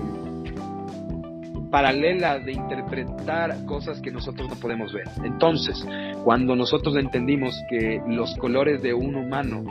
[1.72, 5.08] paralela de interpretar cosas que nosotros no podemos ver.
[5.24, 5.84] Entonces,
[6.24, 9.64] cuando nosotros entendimos que los colores de un humano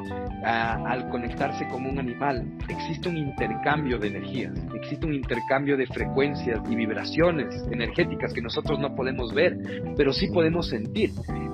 [0.43, 6.61] al conectarse con un animal, existe un intercambio de energías, existe un intercambio de frecuencias
[6.71, 9.59] y vibraciones energéticas que nosotros no podemos ver,
[9.97, 11.11] pero sí podemos sentir.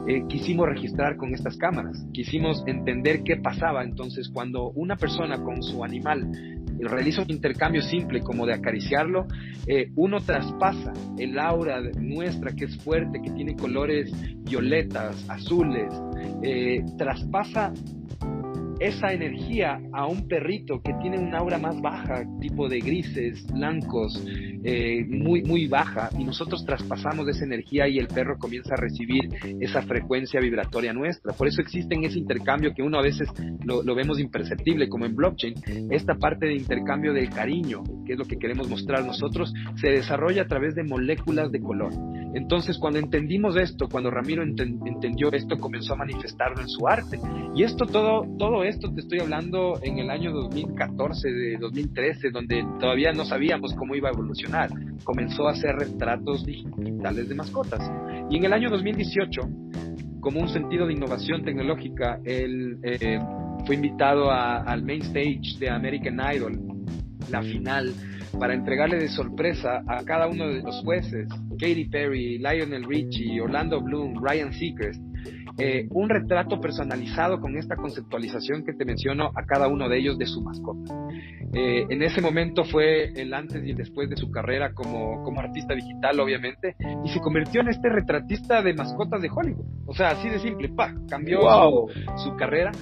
[0.09, 5.62] Eh, quisimos registrar con estas cámaras, quisimos entender qué pasaba entonces cuando una persona con
[5.64, 6.30] su animal
[6.81, 9.27] realiza un intercambio simple como de acariciarlo,
[9.67, 14.11] eh, uno traspasa el aura nuestra que es fuerte, que tiene colores
[14.45, 15.93] violetas, azules,
[16.43, 17.73] eh, traspasa
[18.81, 24.23] esa energía a un perrito que tiene una aura más baja, tipo de grises, blancos,
[24.65, 29.29] eh, muy, muy baja, y nosotros traspasamos esa energía y el perro comienza a recibir
[29.61, 31.33] esa frecuencia vibratoria nuestra.
[31.33, 33.29] Por eso existe en ese intercambio que uno a veces
[33.65, 35.55] lo, lo vemos imperceptible, como en blockchain,
[35.91, 40.43] esta parte de intercambio de cariño, que es lo que queremos mostrar nosotros, se desarrolla
[40.43, 41.93] a través de moléculas de color.
[42.35, 47.19] Entonces, cuando entendimos esto, cuando Ramiro entendió esto, comenzó a manifestarlo en su arte.
[47.55, 52.64] Y esto todo, todo esto te estoy hablando en el año 2014, de 2013, donde
[52.81, 54.70] todavía no sabíamos cómo iba a evolucionar.
[55.05, 57.81] Comenzó a hacer retratos digitales de mascotas.
[58.31, 59.40] Y en el año 2018,
[60.20, 63.18] como un sentido de innovación tecnológica, él eh,
[63.64, 66.59] fue invitado al main stage de American Idol,
[67.31, 67.92] la final
[68.38, 73.81] para entregarle de sorpresa a cada uno de los jueces, Katy Perry, Lionel Richie, Orlando
[73.81, 75.00] Bloom, Ryan Seacrest,
[75.59, 80.19] eh, un retrato personalizado con esta conceptualización que te menciono a cada uno de ellos
[80.19, 80.95] de su mascota.
[81.53, 85.41] Eh, en ese momento fue el antes y el después de su carrera como, como
[85.41, 89.67] artista digital, obviamente, y se convirtió en este retratista de mascotas de Hollywood.
[89.87, 91.41] O sea, así de simple, pa, cambió
[92.17, 92.73] su carrera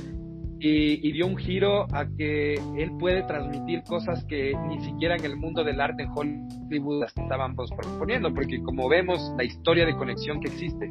[0.66, 5.36] y, dio un giro a que él puede transmitir cosas que ni siquiera en el
[5.36, 10.40] mundo del arte en Hollywood las estábamos proponiendo, porque como vemos la historia de conexión
[10.40, 10.90] que existe,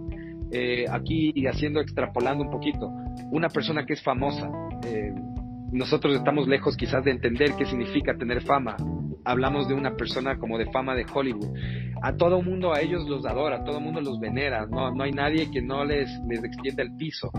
[0.53, 2.91] eh, aquí haciendo, extrapolando un poquito,
[3.31, 4.49] una persona que es famosa,
[4.85, 5.13] eh,
[5.71, 8.75] nosotros estamos lejos quizás de entender qué significa tener fama.
[9.25, 11.57] Hablamos de una persona como de fama de Hollywood.
[12.03, 14.67] A todo mundo, a ellos los adora, a todo mundo los venera.
[14.67, 17.31] No, no hay nadie que no les, les extienda el piso.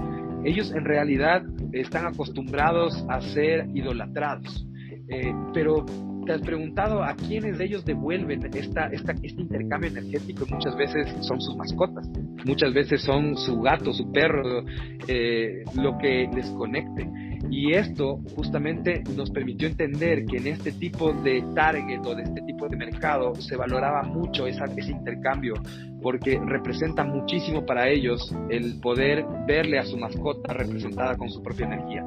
[0.45, 4.67] Ellos en realidad están acostumbrados a ser idolatrados.
[5.09, 5.85] Eh, pero
[6.25, 10.47] ¿Te has preguntado a quiénes de ellos devuelven esta, esta, este intercambio energético?
[10.49, 12.09] Muchas veces son sus mascotas,
[12.45, 14.65] muchas veces son su gato, su perro,
[15.07, 17.07] eh, lo que les conecte.
[17.51, 22.41] Y esto justamente nos permitió entender que en este tipo de target o de este
[22.43, 25.55] tipo de mercado se valoraba mucho esa, ese intercambio
[26.03, 31.67] porque representa muchísimo para ellos el poder verle a su mascota representada con su propia
[31.67, 32.05] energía.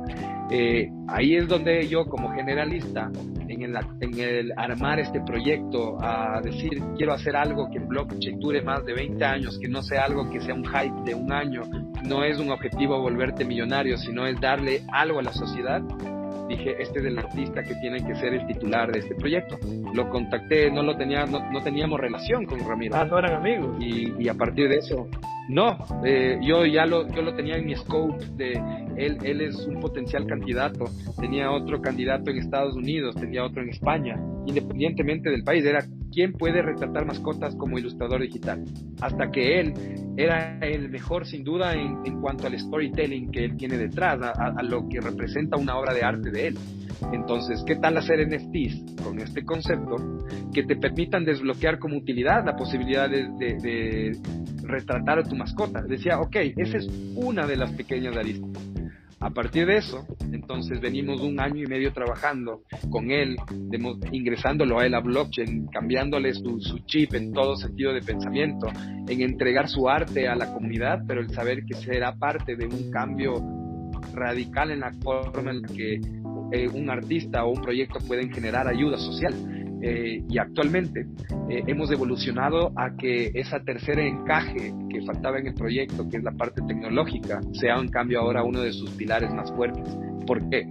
[0.51, 3.11] Eh, ahí es donde yo como generalista
[3.63, 8.39] en el, en el armar este proyecto, a decir quiero hacer algo que en blockchain
[8.39, 11.31] dure más de 20 años, que no sea algo que sea un hype de un
[11.31, 11.61] año,
[12.03, 15.81] no es un objetivo volverte millonario, sino es darle algo a la sociedad,
[16.47, 19.57] dije, este es el artista que tiene que ser el titular de este proyecto.
[19.93, 22.95] Lo contacté, no lo tenía, no, teníamos relación con Ramiro.
[22.95, 23.75] Ah, no eran amigos.
[23.81, 25.09] Y, y a partir de eso,
[25.49, 28.53] no, eh, yo ya lo, yo lo tenía en mi scope de
[28.97, 30.85] él, él es un potencial candidato.
[31.19, 35.63] Tenía otro candidato en Estados Unidos, tenía otro en España, independientemente del país.
[35.63, 38.63] Era quién puede retratar mascotas como ilustrador digital.
[39.01, 39.73] Hasta que él
[40.17, 44.31] era el mejor sin duda en, en cuanto al storytelling que él tiene detrás, a,
[44.31, 46.57] a, lo que representa una obra de arte de él.
[47.11, 49.95] Entonces, ¿qué tal hacer NFTs con este concepto
[50.53, 54.17] que te permitan desbloquear como utilidad la posibilidad de,
[54.63, 55.81] retratar a tu mascota.
[55.81, 58.51] Decía, ok, esa es una de las pequeñas aristas.
[59.19, 63.35] A partir de eso, entonces venimos un año y medio trabajando con él,
[64.11, 68.67] ingresándolo a él a blockchain, cambiándole su, chip en todo sentido de pensamiento,
[69.07, 72.91] en entregar su arte a la comunidad, pero el saber que será parte de un
[72.91, 73.33] cambio
[74.13, 75.99] radical en la forma en que
[76.51, 79.33] eh, un artista o un proyecto pueden generar ayuda social.
[79.79, 81.05] Eh, y actualmente
[81.49, 86.23] eh, hemos evolucionado a que esa tercera encaje que faltaba en el proyecto, que es
[86.23, 89.87] la parte tecnológica, sea en cambio ahora uno de sus pilares más fuertes.
[90.25, 90.67] ¿Por qué?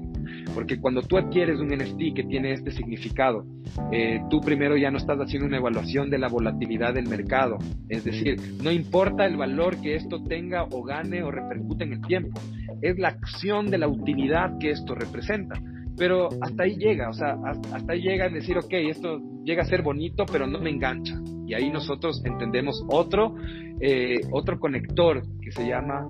[0.55, 3.45] Porque cuando tú adquieres un NFT que tiene este significado,
[3.93, 7.59] eh, tú primero ya no estás haciendo una evaluación de la volatilidad del mercado.
[7.89, 12.01] Es decir, no importa el valor que esto tenga o gane o repercute en el
[12.03, 12.41] tiempo,
[12.81, 15.61] es la acción de la utilidad que esto representa
[15.97, 17.37] pero hasta ahí llega, o sea,
[17.73, 21.19] hasta ahí llega en decir, ok, esto llega a ser bonito, pero no me engancha.
[21.47, 23.35] Y ahí nosotros entendemos otro,
[23.81, 26.07] eh, otro conector que se llama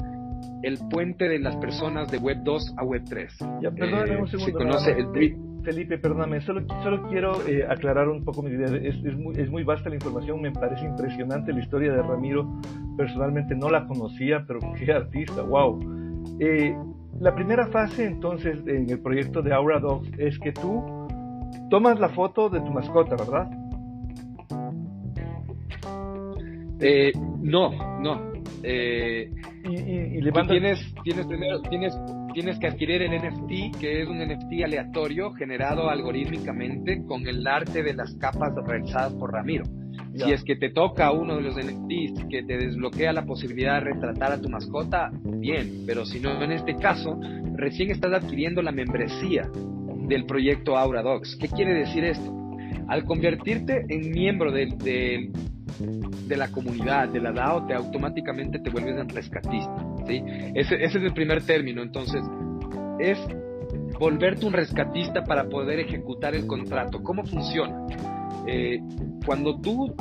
[0.62, 3.38] el puente de las personas de Web 2 a Web 3.
[3.62, 4.46] Ya, perdóname eh, un segundo.
[4.46, 8.66] Se conoce el Felipe, perdóname, solo, solo quiero eh, aclarar un poco mi idea.
[8.66, 12.48] Es, es, muy, es muy vasta la información, me parece impresionante la historia de Ramiro.
[12.96, 15.80] Personalmente no la conocía, pero qué artista, wow.
[16.38, 16.76] Eh,
[17.20, 20.84] la primera fase entonces en el proyecto de Aura Dogs es que tú
[21.70, 23.50] tomas la foto de tu mascota, ¿verdad?
[26.80, 28.32] Eh, no, no.
[28.62, 29.30] Eh,
[29.68, 31.98] y, le tienes, tienes primero, tienes,
[32.32, 37.82] tienes que adquirir el NFT, que es un NFT aleatorio generado algorítmicamente con el arte
[37.82, 39.64] de las capas realizadas por Ramiro.
[40.14, 43.92] Si es que te toca uno de los NFTs que te desbloquea la posibilidad de
[43.92, 47.20] retratar a tu mascota, bien, pero si no, en este caso,
[47.54, 49.50] recién estás adquiriendo la membresía
[50.08, 51.36] del proyecto Aura Dogs.
[51.36, 52.34] ¿Qué quiere decir esto?
[52.88, 55.30] Al convertirte en miembro de, de,
[55.78, 59.86] de la comunidad, de la DAO, te automáticamente te vuelves un rescatista.
[60.06, 60.22] ¿sí?
[60.54, 61.82] Ese, ese es el primer término.
[61.82, 62.22] Entonces,
[62.98, 63.18] es
[63.98, 67.02] volverte un rescatista para poder ejecutar el contrato.
[67.02, 67.86] ¿Cómo funciona?
[68.46, 68.80] Eh,
[69.24, 69.94] cuando tú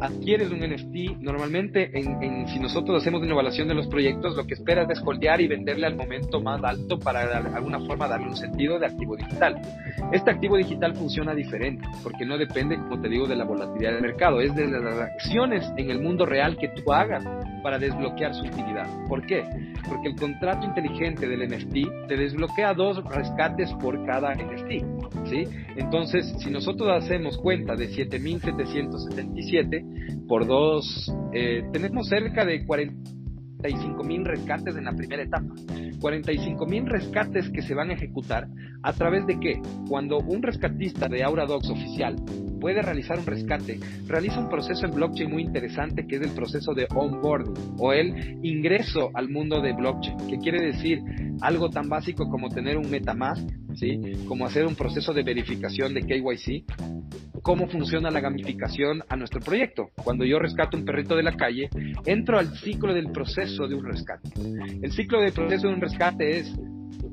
[0.00, 4.54] adquieres un NFT, normalmente en, si nosotros hacemos una evaluación de los proyectos, lo que
[4.54, 8.36] esperas es holdear y venderle al momento más alto para de alguna forma darle un
[8.36, 9.60] sentido de activo digital.
[10.12, 14.02] Este activo digital funciona diferente, porque no depende, como te digo, de la volatilidad del
[14.02, 17.24] mercado, es de las acciones en el mundo real que tú hagas
[17.62, 18.86] para desbloquear su utilidad.
[19.08, 19.44] ¿Por qué?
[19.88, 24.84] Porque el contrato inteligente del NFT te desbloquea dos rescates por cada NFT.
[25.26, 25.44] ¿sí?
[25.76, 29.84] Entonces, si nosotros hacemos cuenta de 7.777,
[30.28, 35.54] por dos, eh, tenemos cerca de 45 mil rescates en la primera etapa.
[36.00, 38.48] 45 mil rescates que se van a ejecutar
[38.82, 39.60] a través de qué?
[39.88, 42.16] Cuando un rescatista de AuraDocs oficial
[42.60, 46.74] puede realizar un rescate, realiza un proceso en blockchain muy interesante que es el proceso
[46.74, 51.02] de onboarding o el ingreso al mundo de blockchain, que quiere decir
[51.40, 54.00] algo tan básico como tener un MetaMask, ¿sí?
[54.26, 56.64] como hacer un proceso de verificación de KYC,
[57.42, 59.90] cómo funciona la gamificación a nuestro proyecto.
[60.02, 61.68] Cuando yo rescato un perrito de la calle,
[62.06, 64.30] entro al ciclo del proceso de un rescate.
[64.82, 66.54] El ciclo del proceso de un rescate es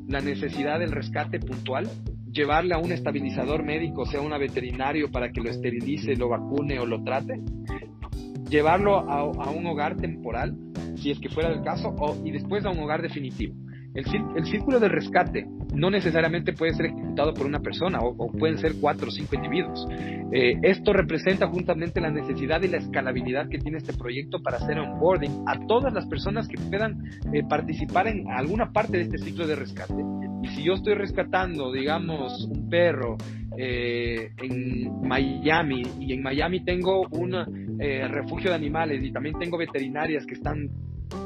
[0.08, 1.88] la necesidad del rescate puntual,
[2.32, 6.86] llevarle a un estabilizador médico, sea un veterinario, para que lo esterilice, lo vacune o
[6.86, 7.42] lo trate,
[8.50, 10.56] llevarlo a, un hogar temporal,
[10.96, 13.56] si es que fuera el caso, y después a un hogar definitivo.
[13.98, 14.06] El,
[14.38, 18.74] el, círculo de rescate no necesariamente puede ser ejecutado por una persona o, pueden ser
[18.80, 19.88] cuatro o cinco individuos.
[20.32, 24.78] Eh, esto representa justamente la necesidad y la escalabilidad que tiene este proyecto para hacer
[24.78, 29.48] onboarding a todas las personas que puedan eh, participar en alguna parte de este ciclo
[29.48, 29.96] de rescate.
[30.44, 33.18] Y si yo estoy rescatando, digamos, un perro
[33.58, 37.36] eh, en Miami y en Miami tengo un
[37.80, 40.70] refugio de animales y también tengo veterinarias que están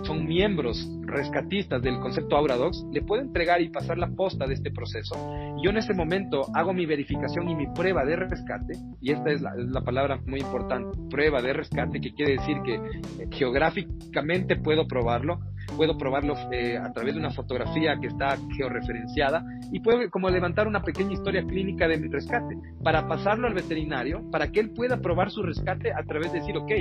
[0.03, 4.71] son miembros rescatistas del concepto Auradox, le puedo entregar y pasar la posta de este
[4.71, 5.15] proceso.
[5.61, 9.41] Yo en ese momento hago mi verificación y mi prueba de rescate, y esta es
[9.41, 15.39] la, palabra muy importante, prueba de rescate, que quiere decir que eh, geográficamente puedo probarlo,
[15.75, 20.67] puedo probarlo eh, a través de una fotografía que está georreferenciada y puedo como levantar
[20.67, 25.01] una pequeña historia clínica de mi rescate para pasarlo al veterinario, para que él pueda
[25.01, 26.71] probar su rescate a través de decir, ok,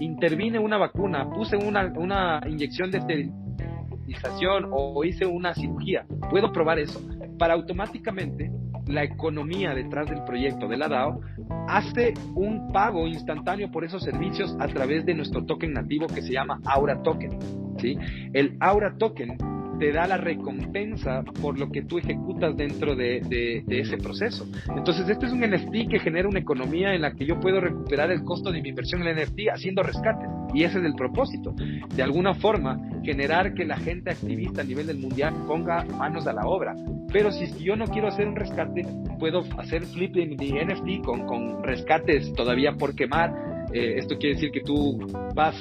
[0.00, 6.78] intervine una vacuna, puse una, una inyección de esterilización o hice una cirugía, puedo probar
[6.78, 7.00] eso
[7.38, 8.50] para automáticamente
[8.86, 11.20] la economía detrás del proyecto de la DAO
[11.68, 16.32] hace un pago instantáneo por esos servicios a través de nuestro token nativo que se
[16.32, 17.38] llama Aura Token.
[17.78, 17.98] ¿sí?
[18.32, 19.36] El Aura Token
[19.78, 24.46] te da la recompensa por lo que tú ejecutas dentro de, ese proceso.
[24.74, 28.10] Entonces, este es un NFT que genera una economía en la que yo puedo recuperar
[28.10, 30.28] el costo de mi inversión en el NFT haciendo rescates.
[30.54, 31.54] Y ese es el propósito.
[31.94, 36.32] De alguna forma, generar que la gente activista a nivel del mundial ponga manos a
[36.32, 36.74] la obra.
[37.12, 38.86] Pero si yo no quiero hacer un rescate,
[39.18, 43.32] puedo hacer flipping de NFT con, con rescates todavía por quemar.
[43.72, 44.98] Eh, esto quiere decir que tú
[45.34, 45.56] vas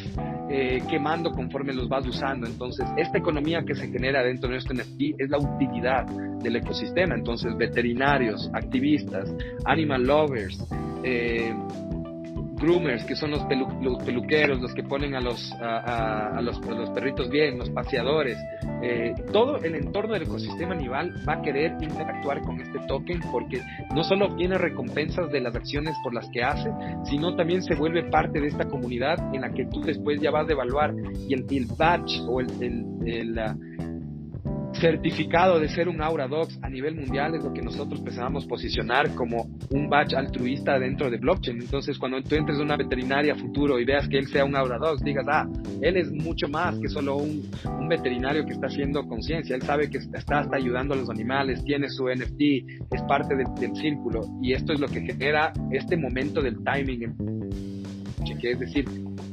[0.50, 2.48] eh, quemando conforme los vas usando.
[2.48, 7.16] Entonces, esta economía que se genera dentro de nuestro NFT es la utilidad del ecosistema.
[7.16, 9.34] Entonces, veterinarios, activistas,
[9.66, 10.64] animal lovers,
[11.04, 11.54] eh,
[12.56, 16.60] groomers, que son los, peluqueros, los que ponen a los, a, los,
[16.92, 18.38] perritos bien, los paseadores,
[18.82, 23.62] eh, todo el entorno del ecosistema animal va a querer interactuar con este token porque
[23.94, 26.72] no solo obtiene recompensas de las acciones por las que hace,
[27.10, 30.48] sino también se vuelve parte de esta comunidad en la que tú después ya vas
[30.48, 30.94] a evaluar
[31.28, 32.50] y el, el badge o el,
[33.06, 33.40] el,
[34.80, 39.14] certificado de ser un Aura Docs a nivel mundial es lo que nosotros pensábamos posicionar
[39.16, 41.62] como un batch altruista dentro de blockchain.
[41.62, 44.78] Entonces, cuando tú entres a una veterinaria futuro y veas que él sea un Aura
[44.78, 45.48] Docs, digas, ah,
[45.82, 47.44] él es mucho más que solo un,
[47.88, 49.56] veterinario que está haciendo conciencia.
[49.56, 52.42] Él sabe que está, ayudando a los animales, tiene su NFT,
[52.92, 54.22] es parte del círculo.
[54.42, 57.85] Y esto es lo que genera este momento del timing,
[58.34, 58.86] que es decir,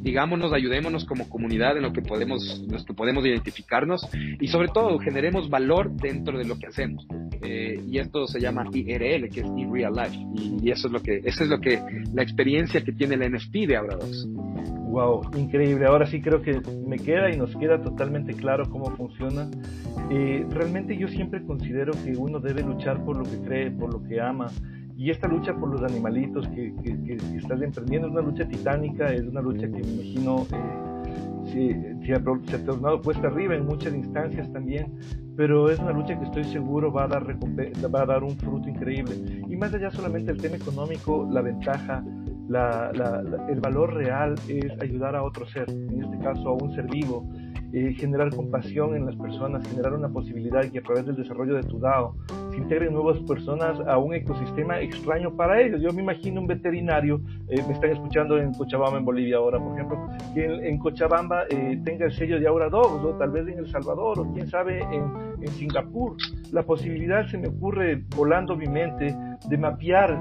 [0.03, 4.07] digámonos, ayudémonos como comunidad en lo que podemos, que podemos identificarnos
[4.41, 7.07] y sobre todo generemos valor dentro de lo que hacemos.
[7.43, 10.17] Eh, y esto se llama IRL, que es In Real Life.
[10.35, 11.83] Y, eso es lo que, eso es lo que,
[12.15, 14.29] la experiencia que tiene el NFT de Abrados.
[14.29, 15.87] Wow, increíble.
[15.87, 19.49] Ahora sí creo que me queda y nos queda totalmente claro cómo funciona.
[20.11, 24.03] Eh, realmente yo siempre considero que uno debe luchar por lo que cree, por lo
[24.07, 24.49] que ama
[25.03, 29.23] y esta lucha por los animalitos que, que, estás emprendiendo es una lucha titánica, es
[29.23, 30.47] una lucha que me imagino
[31.45, 34.97] eh, se, ha, tornado cuesta arriba en muchas instancias también,
[35.37, 38.69] pero es una lucha que estoy seguro va a dar va a dar un fruto
[38.69, 39.43] increíble.
[39.49, 42.05] Y más allá solamente del tema económico, la ventaja,
[43.49, 47.29] el valor real es ayudar a otro ser, en este caso a un ser vivo,
[47.73, 51.79] generar compasión en las personas, generar una posibilidad que a través del desarrollo de tu
[51.79, 52.15] DAO
[52.51, 55.81] se integren nuevas personas a un ecosistema extraño para ellos.
[55.81, 59.73] Yo me imagino un veterinario, eh, me están escuchando en Cochabamba, en Bolivia ahora, por
[59.73, 63.59] ejemplo, que en, Cochabamba eh, tenga el sello de Aura Dogs, o tal vez en
[63.59, 65.05] El Salvador, o quién sabe en,
[65.41, 66.17] en Singapur.
[66.53, 69.17] La posibilidad se me ocurre volando mi mente
[69.49, 70.19] de mapear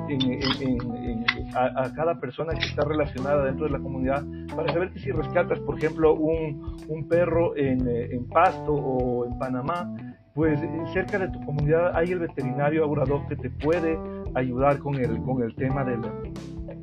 [1.55, 4.23] a, cada persona que está relacionada dentro de la comunidad
[4.55, 9.37] para saber que si rescatas, por ejemplo, un, un perro en, en, Pasto o en
[9.37, 9.93] Panamá,
[10.33, 10.59] pues
[10.93, 13.97] cerca de tu comunidad hay el veterinario aurador que te puede
[14.35, 16.11] ayudar con el, con el tema de la,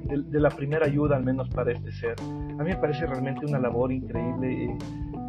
[0.08, 2.14] de la primera ayuda, al menos para este ser.
[2.20, 4.64] A mí me parece realmente una labor increíble.
[4.64, 4.78] Eh,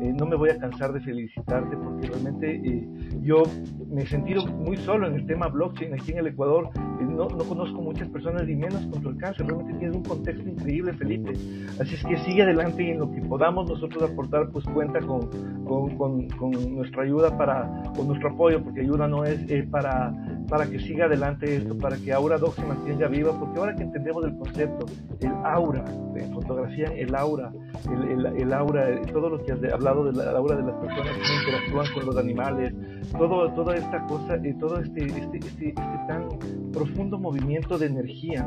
[0.01, 2.87] eh, no me voy a cansar de felicitarte porque realmente eh,
[3.21, 3.43] yo
[3.89, 6.69] me he sentido muy solo en el tema blockchain aquí en el Ecuador.
[7.01, 9.43] No, no, conozco muchas personas ni menos con tu alcance.
[9.43, 11.33] Realmente tienes un contexto increíble, Felipe.
[11.79, 15.29] Así es que sigue adelante y en lo que podamos nosotros aportar, pues cuenta con,
[15.65, 20.13] con, con, con nuestra ayuda para, con nuestro apoyo, porque ayuda no es para
[20.49, 23.83] para que siga adelante esto, para que Aura Doc se mantenga viva, porque ahora que
[23.83, 24.85] entendemos el concepto,
[25.19, 25.85] el aura,
[26.15, 27.51] en fotografía, el aura,
[27.85, 31.93] el, aura, todo lo que has hablado de la aura de las personas que interactúan
[31.93, 32.73] con los animales,
[33.11, 35.73] todo, toda esta cosa, y todo este, este, este, este
[36.07, 36.27] tan
[36.71, 38.45] profundo movimiento de energía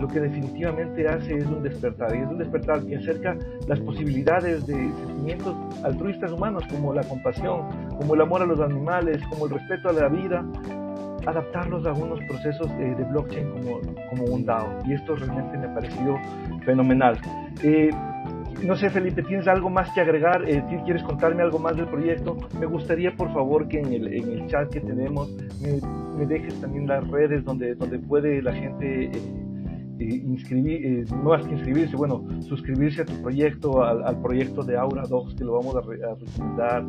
[0.00, 3.36] lo que definitivamente hace es un despertar, y es un despertar que acerca
[3.68, 7.62] las posibilidades de sentimientos altruistas humanos como la compasión,
[7.98, 10.44] como el amor a los animales, como el respeto a la vida,
[11.26, 14.78] adaptarlos a algunos procesos eh, de blockchain como, como un DAO.
[14.84, 16.16] Y esto realmente me ha parecido
[16.64, 17.18] fenomenal.
[17.62, 17.90] Eh,
[18.62, 20.48] no sé, Felipe, ¿tienes algo más que agregar?
[20.48, 22.36] Eh, ¿Quieres contarme algo más del proyecto?
[22.58, 25.80] Me gustaría, por favor, que en el, en el chat que tenemos me,
[26.16, 29.10] me, dejes también las redes donde, donde puede la gente
[29.98, 35.34] inscribir, no más que inscribirse, bueno, suscribirse a tu proyecto, al, proyecto de Aura Dogs,
[35.34, 36.84] que lo vamos a, recomendar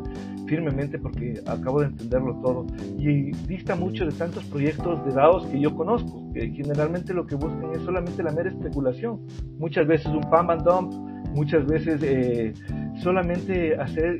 [0.46, 2.66] firmemente porque acabo de entenderlo todo.
[2.98, 7.36] Y dista mucho de tantos proyectos de DAOs que yo conozco, que generalmente lo que
[7.36, 9.20] buscan es solamente la mera especulación.
[9.58, 10.92] Muchas veces un pump and dump,
[11.34, 12.52] muchas veces eh,
[13.02, 14.18] solamente hacer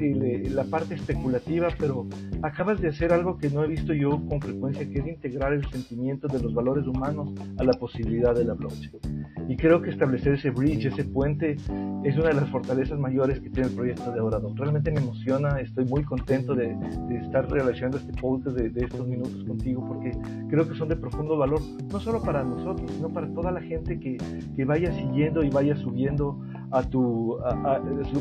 [0.50, 2.06] la parte especulativa, pero
[2.42, 5.64] acabas de hacer algo que no he visto yo con frecuencia, que es integrar el
[5.70, 9.00] sentimiento de los valores humanos a la posibilidad de la blockchain.
[9.48, 11.56] Y creo que establecer ese bridge, ese puente,
[12.04, 14.52] es una de las fortalezas mayores que tiene el proyecto de Orador.
[14.56, 16.76] Realmente me emociona, estoy muy contento de,
[17.22, 20.10] estar realizando este podcast de, estos minutos contigo, porque
[20.48, 21.60] creo que son de profundo valor,
[21.90, 24.16] no solo para nosotros, sino para toda la gente que,
[24.54, 26.38] que vaya siguiendo y vaya subiendo
[26.70, 27.38] a tu,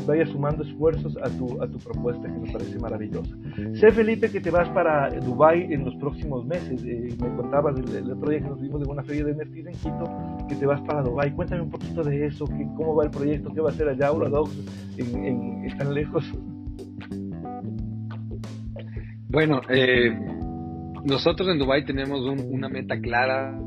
[0.06, 3.34] vaya sumando esfuerzos a tu, a tu propuesta que me parece maravillosa.
[3.74, 6.82] Sé Felipe que te vas para Dubai en los próximos meses.
[6.84, 9.72] Eh, me contabas el, otro día que nos vimos de una feria de NFTs en
[9.72, 11.32] Quito que te vas para Dubai.
[11.32, 14.08] Cuéntame un poquito de eso, que, cómo va el proyecto, qué va a hacer allá
[14.08, 14.56] Aura Dogs
[14.96, 16.24] en, en, tan lejos.
[19.28, 20.16] Bueno, eh,
[21.04, 23.58] nosotros en Dubai tenemos una meta clara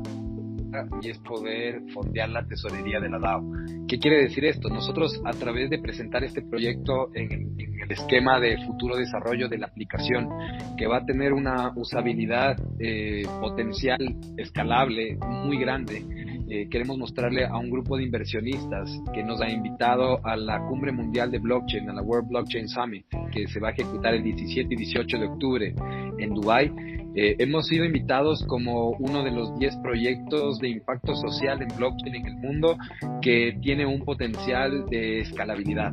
[1.02, 3.42] y es poder fondear la tesorería de la DAO.
[3.88, 4.68] ¿Qué quiere decir esto?
[4.68, 9.66] Nosotros a través de presentar este proyecto en, el esquema de futuro desarrollo de la
[9.66, 10.28] aplicación,
[10.76, 13.98] que va a tener una usabilidad eh, potencial
[14.36, 16.04] escalable muy grande,
[16.52, 20.90] eh, queremos mostrarle a un grupo de inversionistas que nos ha invitado a la cumbre
[20.90, 24.74] mundial de blockchain, a la World Blockchain Summit, que se va a ejecutar el 17
[24.74, 25.74] y 18 de octubre
[26.18, 26.72] en Dubai
[27.14, 32.14] eh, hemos sido invitados como uno de los 10 proyectos de impacto social en blockchain
[32.14, 32.76] en el mundo
[33.20, 35.92] que tiene un potencial de escalabilidad.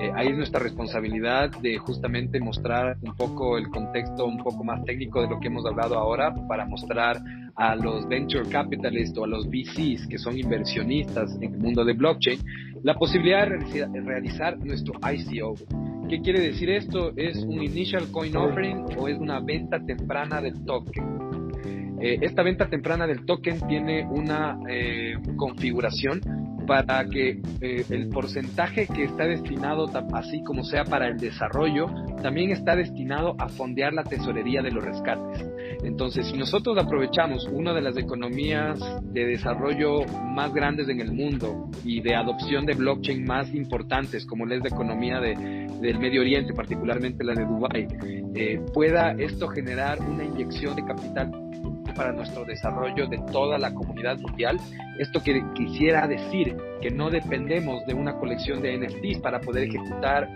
[0.00, 4.84] Eh, ahí es nuestra responsabilidad de justamente mostrar un poco el contexto un poco más
[4.84, 7.18] técnico de lo que hemos hablado ahora para mostrar
[7.56, 11.94] a los venture capitalists o a los VCs que son inversionistas en el mundo de
[11.94, 12.38] blockchain
[12.82, 15.54] la posibilidad de realizar nuestro ICO
[16.08, 17.12] ¿Qué quiere decir esto?
[17.16, 21.98] ¿Es un initial coin offering o es una venta temprana del token?
[22.00, 26.20] Eh, esta venta temprana del token tiene una eh, configuración
[26.66, 31.86] para que eh, el porcentaje que está destinado, así como sea para el desarrollo,
[32.22, 35.47] también está destinado a fondear la tesorería de los rescates.
[35.82, 41.70] Entonces, si nosotros aprovechamos una de las economías de desarrollo más grandes en el mundo
[41.84, 46.52] y de adopción de blockchain más importantes, como es la economía de, del Medio Oriente,
[46.52, 47.86] particularmente la de Dubái,
[48.34, 51.30] eh, pueda esto generar una inyección de capital
[51.94, 54.58] para nuestro desarrollo de toda la comunidad mundial.
[54.98, 60.28] Esto que quisiera decir que no dependemos de una colección de NFTs para poder ejecutar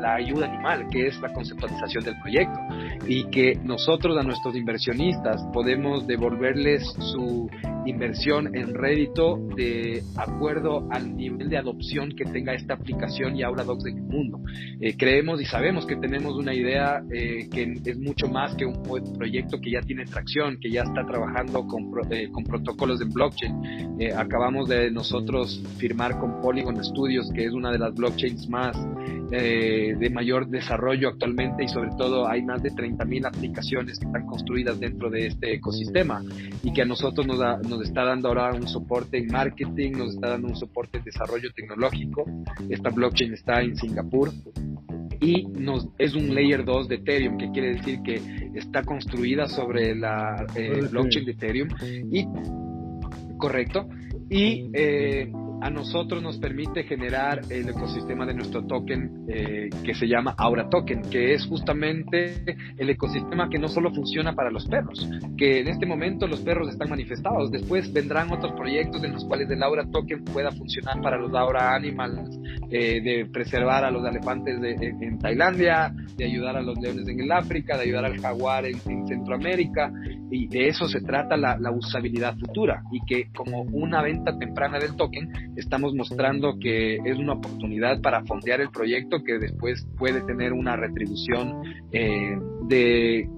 [0.00, 2.58] la ayuda animal, que es la conceptualización del proyecto,
[3.06, 7.48] y que nosotros a nuestros inversionistas podemos devolverles su
[7.86, 13.64] inversión en rédito de acuerdo al nivel de adopción que tenga esta aplicación y Aula
[13.64, 14.40] Docs en el mundo.
[14.80, 18.82] Eh, creemos y sabemos que tenemos una idea eh, que es mucho más que un
[19.16, 24.05] proyecto que ya tiene tracción, que ya está trabajando con, eh, con protocolos de blockchain.
[24.14, 28.76] Acabamos de nosotros firmar con Polygon Studios, que es una de las blockchains más
[29.30, 34.26] eh, de mayor desarrollo actualmente y sobre todo hay más de 30.000 aplicaciones que están
[34.26, 36.22] construidas dentro de este ecosistema
[36.62, 37.38] y que a nosotros nos,
[37.68, 41.50] nos está dando ahora un soporte en marketing, nos está dando un soporte en desarrollo
[41.54, 42.24] tecnológico.
[42.68, 44.30] Esta blockchain está en Singapur
[45.20, 48.20] y nos, es un layer 2 de Ethereum, que quiere decir que
[48.54, 51.68] está construida sobre la eh, blockchain de Ethereum
[52.12, 52.26] y
[53.36, 53.88] correcto.
[54.28, 55.30] Y eh,
[55.60, 60.68] a nosotros nos permite generar el ecosistema de nuestro token eh, que se llama Aura
[60.68, 65.68] Token, que es justamente el ecosistema que no solo funciona para los perros, que en
[65.68, 69.86] este momento los perros están manifestados, después vendrán otros proyectos en los cuales el Aura
[69.90, 72.38] Token pueda funcionar para los Aura Animals,
[72.70, 77.30] eh, de preservar a los elefantes en, Tailandia, de ayudar a los leones en el
[77.30, 79.92] África, de ayudar al jaguar en, Centroamérica,
[80.30, 82.82] y de eso se trata la, usabilidad futura.
[82.92, 88.24] Y que como una venta temprana del token estamos mostrando que es una oportunidad para
[88.24, 92.38] fondear el proyecto que después puede tener una retribución eh,
[92.68, 93.28] de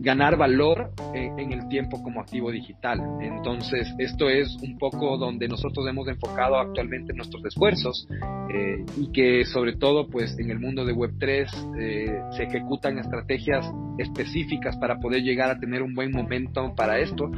[0.00, 3.00] ganar valor eh, en el tiempo como activo digital.
[3.20, 8.08] Entonces, esto es un poco donde nosotros hemos enfocado actualmente nuestros esfuerzos
[8.52, 13.70] eh, y que sobre todo, pues en el mundo de Web3 eh, se ejecutan estrategias
[13.98, 17.30] específicas para poder llegar a tener un buen momento para esto.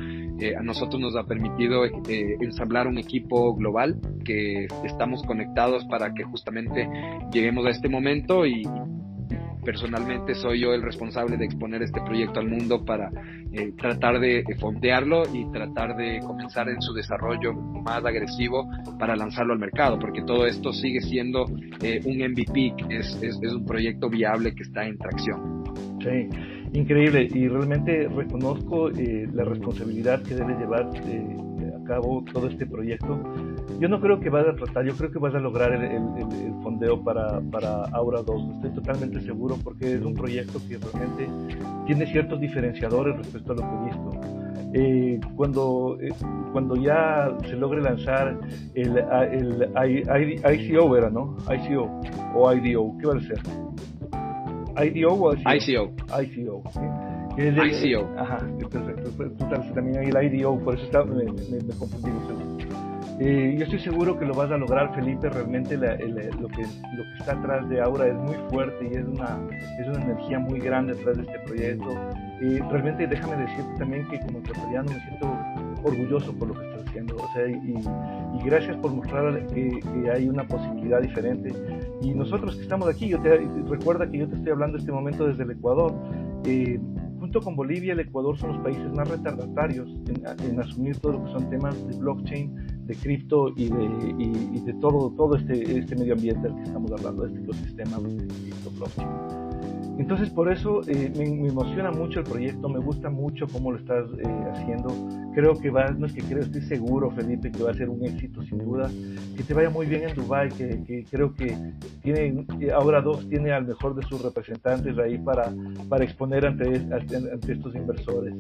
[0.57, 6.89] A nosotros nos ha permitido ensamblar un equipo global que estamos conectados para que justamente
[7.33, 8.63] lleguemos a este momento y
[9.65, 13.11] personalmente soy yo el responsable de exponer este proyecto al mundo para
[13.53, 18.69] eh, tratar de fondearlo y tratar de comenzar en su desarrollo más agresivo
[18.99, 21.47] para lanzarlo al mercado, porque todo esto sigue siendo
[21.83, 25.65] eh, un MVP, es, es, un proyecto viable que está en tracción.
[26.01, 26.29] Sí,
[26.73, 33.21] increíble y realmente reconozco eh, la responsabilidad que debe llevar a cabo todo este proyecto
[33.81, 37.03] yo no creo que vas a tratar, yo creo que vas a lograr el, fondeo
[37.03, 41.27] para, para, Aura 2, estoy totalmente seguro porque es un proyecto que realmente
[41.87, 44.21] tiene ciertos diferenciadores respecto a lo que he visto.
[44.75, 46.11] Eh, cuando, eh,
[46.53, 48.39] cuando ya se logre lanzar
[48.75, 51.39] el, el ICO, era, ¿no?
[51.49, 52.03] ICO
[52.35, 53.41] o IDO, ¿qué va a ser?
[54.77, 55.93] IDO o ICO?
[56.23, 56.63] ICO.
[57.39, 57.65] ICO.
[57.67, 58.09] ICO.
[58.19, 58.39] Ajá,
[58.71, 59.11] perfecto.
[59.11, 62.11] Tú también hay el IDO, por eso está, me, me, me confundí.
[63.23, 65.29] Eh, yo estoy seguro que lo vas a lograr, Felipe.
[65.29, 69.39] Realmente lo, que, lo que está atrás de Aura es muy fuerte y es una,
[69.79, 71.91] es una energía muy grande atrás de este proyecto.
[72.41, 75.39] Y realmente déjame decirte también que como ecuatoriano me siento
[75.83, 77.17] orgulloso por lo que estás haciendo.
[77.17, 81.53] O sea, y, gracias por mostrar que, hay una posibilidad diferente.
[82.03, 83.37] Y nosotros que estamos aquí, yo te,
[83.69, 85.95] recuerda que yo te estoy hablando en este momento desde el Ecuador.
[86.45, 86.81] Eh,
[87.19, 91.33] junto con Bolivia, el Ecuador son los países más retardatarios en, asumir todo lo que
[91.33, 96.15] son temas de blockchain, de cripto y de, y, de todo, todo este, este medio
[96.15, 99.50] ambiente del que estamos hablando, este ecosistema de cripto blockchain.
[100.01, 104.07] Entonces por eso eh, me, emociona mucho el proyecto, me gusta mucho cómo lo estás
[104.19, 104.89] eh, haciendo.
[105.35, 108.03] Creo que va, no es que creo, estoy seguro Felipe que va a ser un
[108.07, 108.91] éxito sin duda.
[109.37, 111.55] Que te vaya muy bien en Dubai, que, que creo que
[112.03, 115.53] tiene, ahora dos tiene al mejor de sus representantes ahí para,
[115.91, 118.35] para exponer ante, ante, estos inversores.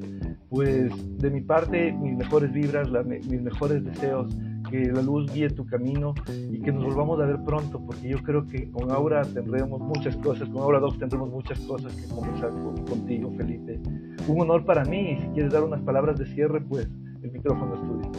[0.48, 4.34] Pues de mi parte, mis mejores vibras, mis mejores deseos
[4.70, 6.14] que la luz guíe tu camino
[6.50, 10.16] y que nos volvamos a ver pronto, porque yo creo que con Aura tendremos muchas
[10.16, 12.50] cosas, con Aura 2 tendremos muchas cosas que conversar
[12.88, 13.80] contigo, Felipe.
[14.28, 16.88] Un honor para mí si quieres dar unas palabras de cierre, pues
[17.22, 18.10] el micrófono es tuyo.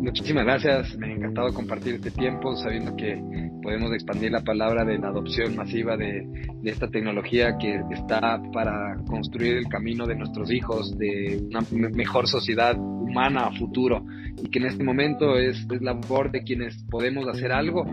[0.00, 4.98] Muchísimas gracias, me ha encantado compartir este tiempo sabiendo que podemos expandir la palabra de
[4.98, 6.26] la adopción masiva de,
[6.60, 12.26] de, esta tecnología que está para construir el camino de nuestros hijos, de una mejor
[12.26, 14.04] sociedad humana a futuro
[14.42, 17.84] y que en este momento es, es labor de quienes podemos hacer algo,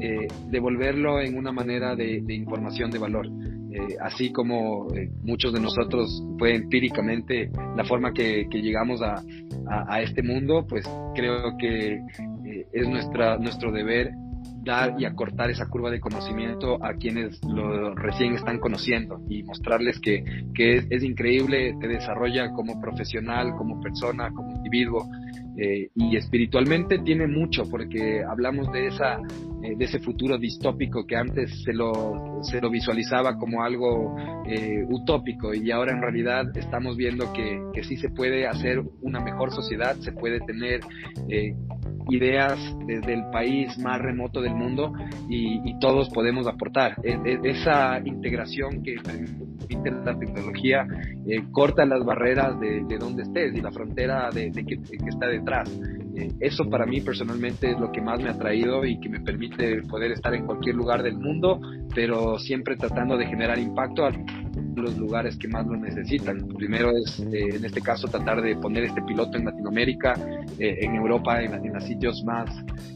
[0.00, 3.26] eh, devolverlo en una manera de, de información de valor.
[3.26, 9.14] Eh, así como eh, muchos de nosotros fue empíricamente la forma que, que llegamos a,
[9.14, 14.10] a, a, este mundo, pues creo que eh, es nuestra, nuestro deber
[14.62, 19.98] dar y acortar esa curva de conocimiento a quienes lo recién están conociendo y mostrarles
[20.00, 25.08] que, que es, es, increíble, te desarrolla como profesional, como persona, como individuo
[25.56, 29.18] eh, y espiritualmente tiene mucho porque hablamos de esa
[29.62, 34.84] eh, de ese futuro distópico que antes se lo se lo visualizaba como algo eh,
[34.88, 39.52] utópico y ahora en realidad estamos viendo que, que sí se puede hacer una mejor
[39.52, 40.80] sociedad se puede tener
[41.28, 41.54] eh,
[42.08, 44.92] ideas desde el país más remoto del mundo
[45.28, 46.96] y, y todos podemos aportar.
[47.02, 48.96] E, e, esa integración que
[49.76, 50.86] permite la tecnología
[51.26, 55.08] eh, corta las barreras de, de donde estés y la frontera de, de, que, que,
[55.08, 55.70] está detrás.
[56.16, 59.20] Eh, eso para mí personalmente es lo que más me ha traído y que me
[59.20, 61.60] permite poder estar en cualquier lugar del mundo,
[61.94, 64.04] pero siempre tratando de generar impacto
[64.76, 66.46] los lugares que más lo necesitan.
[66.56, 70.14] Primero es, eh, en este caso, tratar de poner este piloto en Latinoamérica,
[70.58, 72.48] eh, en Europa, en, en, los sitios más,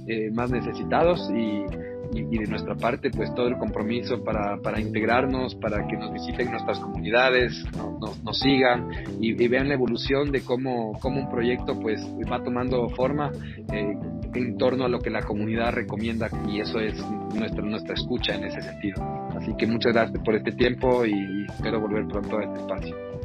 [0.06, 1.64] eh, más necesitados y,
[2.12, 6.50] y, de nuestra parte, pues todo el compromiso para, para integrarnos, para que nos visiten
[6.50, 7.64] nuestras comunidades,
[8.00, 8.88] nos, nos sigan
[9.20, 12.00] y, y, vean la evolución de cómo, cómo un proyecto pues
[12.30, 13.30] va tomando forma
[13.72, 16.94] en torno a lo que la comunidad recomienda y eso es
[17.34, 19.02] nuestra, nuestra escucha en ese sentido.
[19.36, 23.15] Así que muchas gracias por este tiempo y espero volver pronto a este espacio.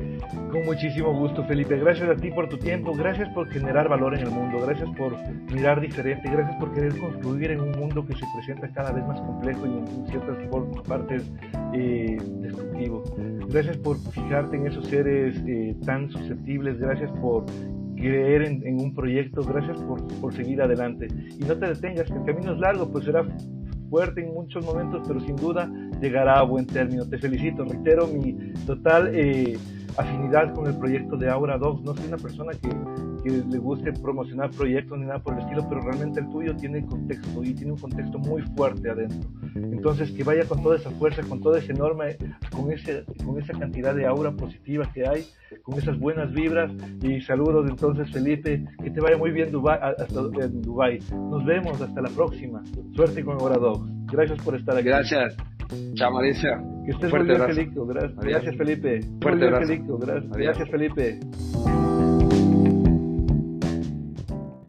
[0.51, 1.77] Con muchísimo gusto, Felipe.
[1.79, 5.15] Gracias a ti por tu tiempo, gracias por generar valor en el mundo, gracias por
[5.53, 9.21] mirar diferente, gracias por querer construir en un mundo que se presenta cada vez más
[9.21, 10.37] complejo y en ciertas
[10.85, 11.31] partes
[11.73, 13.01] eh, destructivo.
[13.47, 17.45] Gracias por fijarte en esos seres eh, tan susceptibles, gracias por
[17.95, 21.07] creer en, un proyecto, gracias por, por, seguir adelante.
[21.39, 23.25] Y no te detengas, que el camino es largo, pues será
[23.89, 25.71] fuerte en muchos momentos, pero sin duda
[26.01, 27.07] llegará a buen término.
[27.07, 28.33] Te felicito, reitero mi
[28.65, 29.57] total eh,
[29.97, 31.81] afinidad con el proyecto de Aura Dogs.
[31.81, 32.69] No soy una persona que,
[33.23, 36.85] que, le guste promocionar proyectos ni nada por el estilo, pero realmente el tuyo tiene
[36.85, 39.29] contexto y tiene un contexto muy fuerte adentro.
[39.55, 42.17] Entonces, que vaya con toda esa fuerza, con toda esa enorme,
[42.51, 45.25] con, ese, con esa cantidad de aura positiva que hay,
[45.63, 46.71] con esas buenas vibras.
[47.01, 50.99] Y saludos entonces, Felipe, que te vaya muy bien Dubai, hasta en Dubai.
[51.11, 52.61] Nos vemos, hasta la próxima.
[52.95, 53.89] Suerte con Aura Dogs.
[54.11, 54.87] Gracias por estar aquí.
[54.87, 55.35] Gracias.
[55.93, 56.49] Chao, Mauricio.
[56.85, 57.71] Que estés muy bien, Felipe.
[58.21, 58.99] Gracias, Felipe.
[59.21, 60.31] Fuerte bien, Gracias.
[60.31, 61.19] Gracias, Felipe.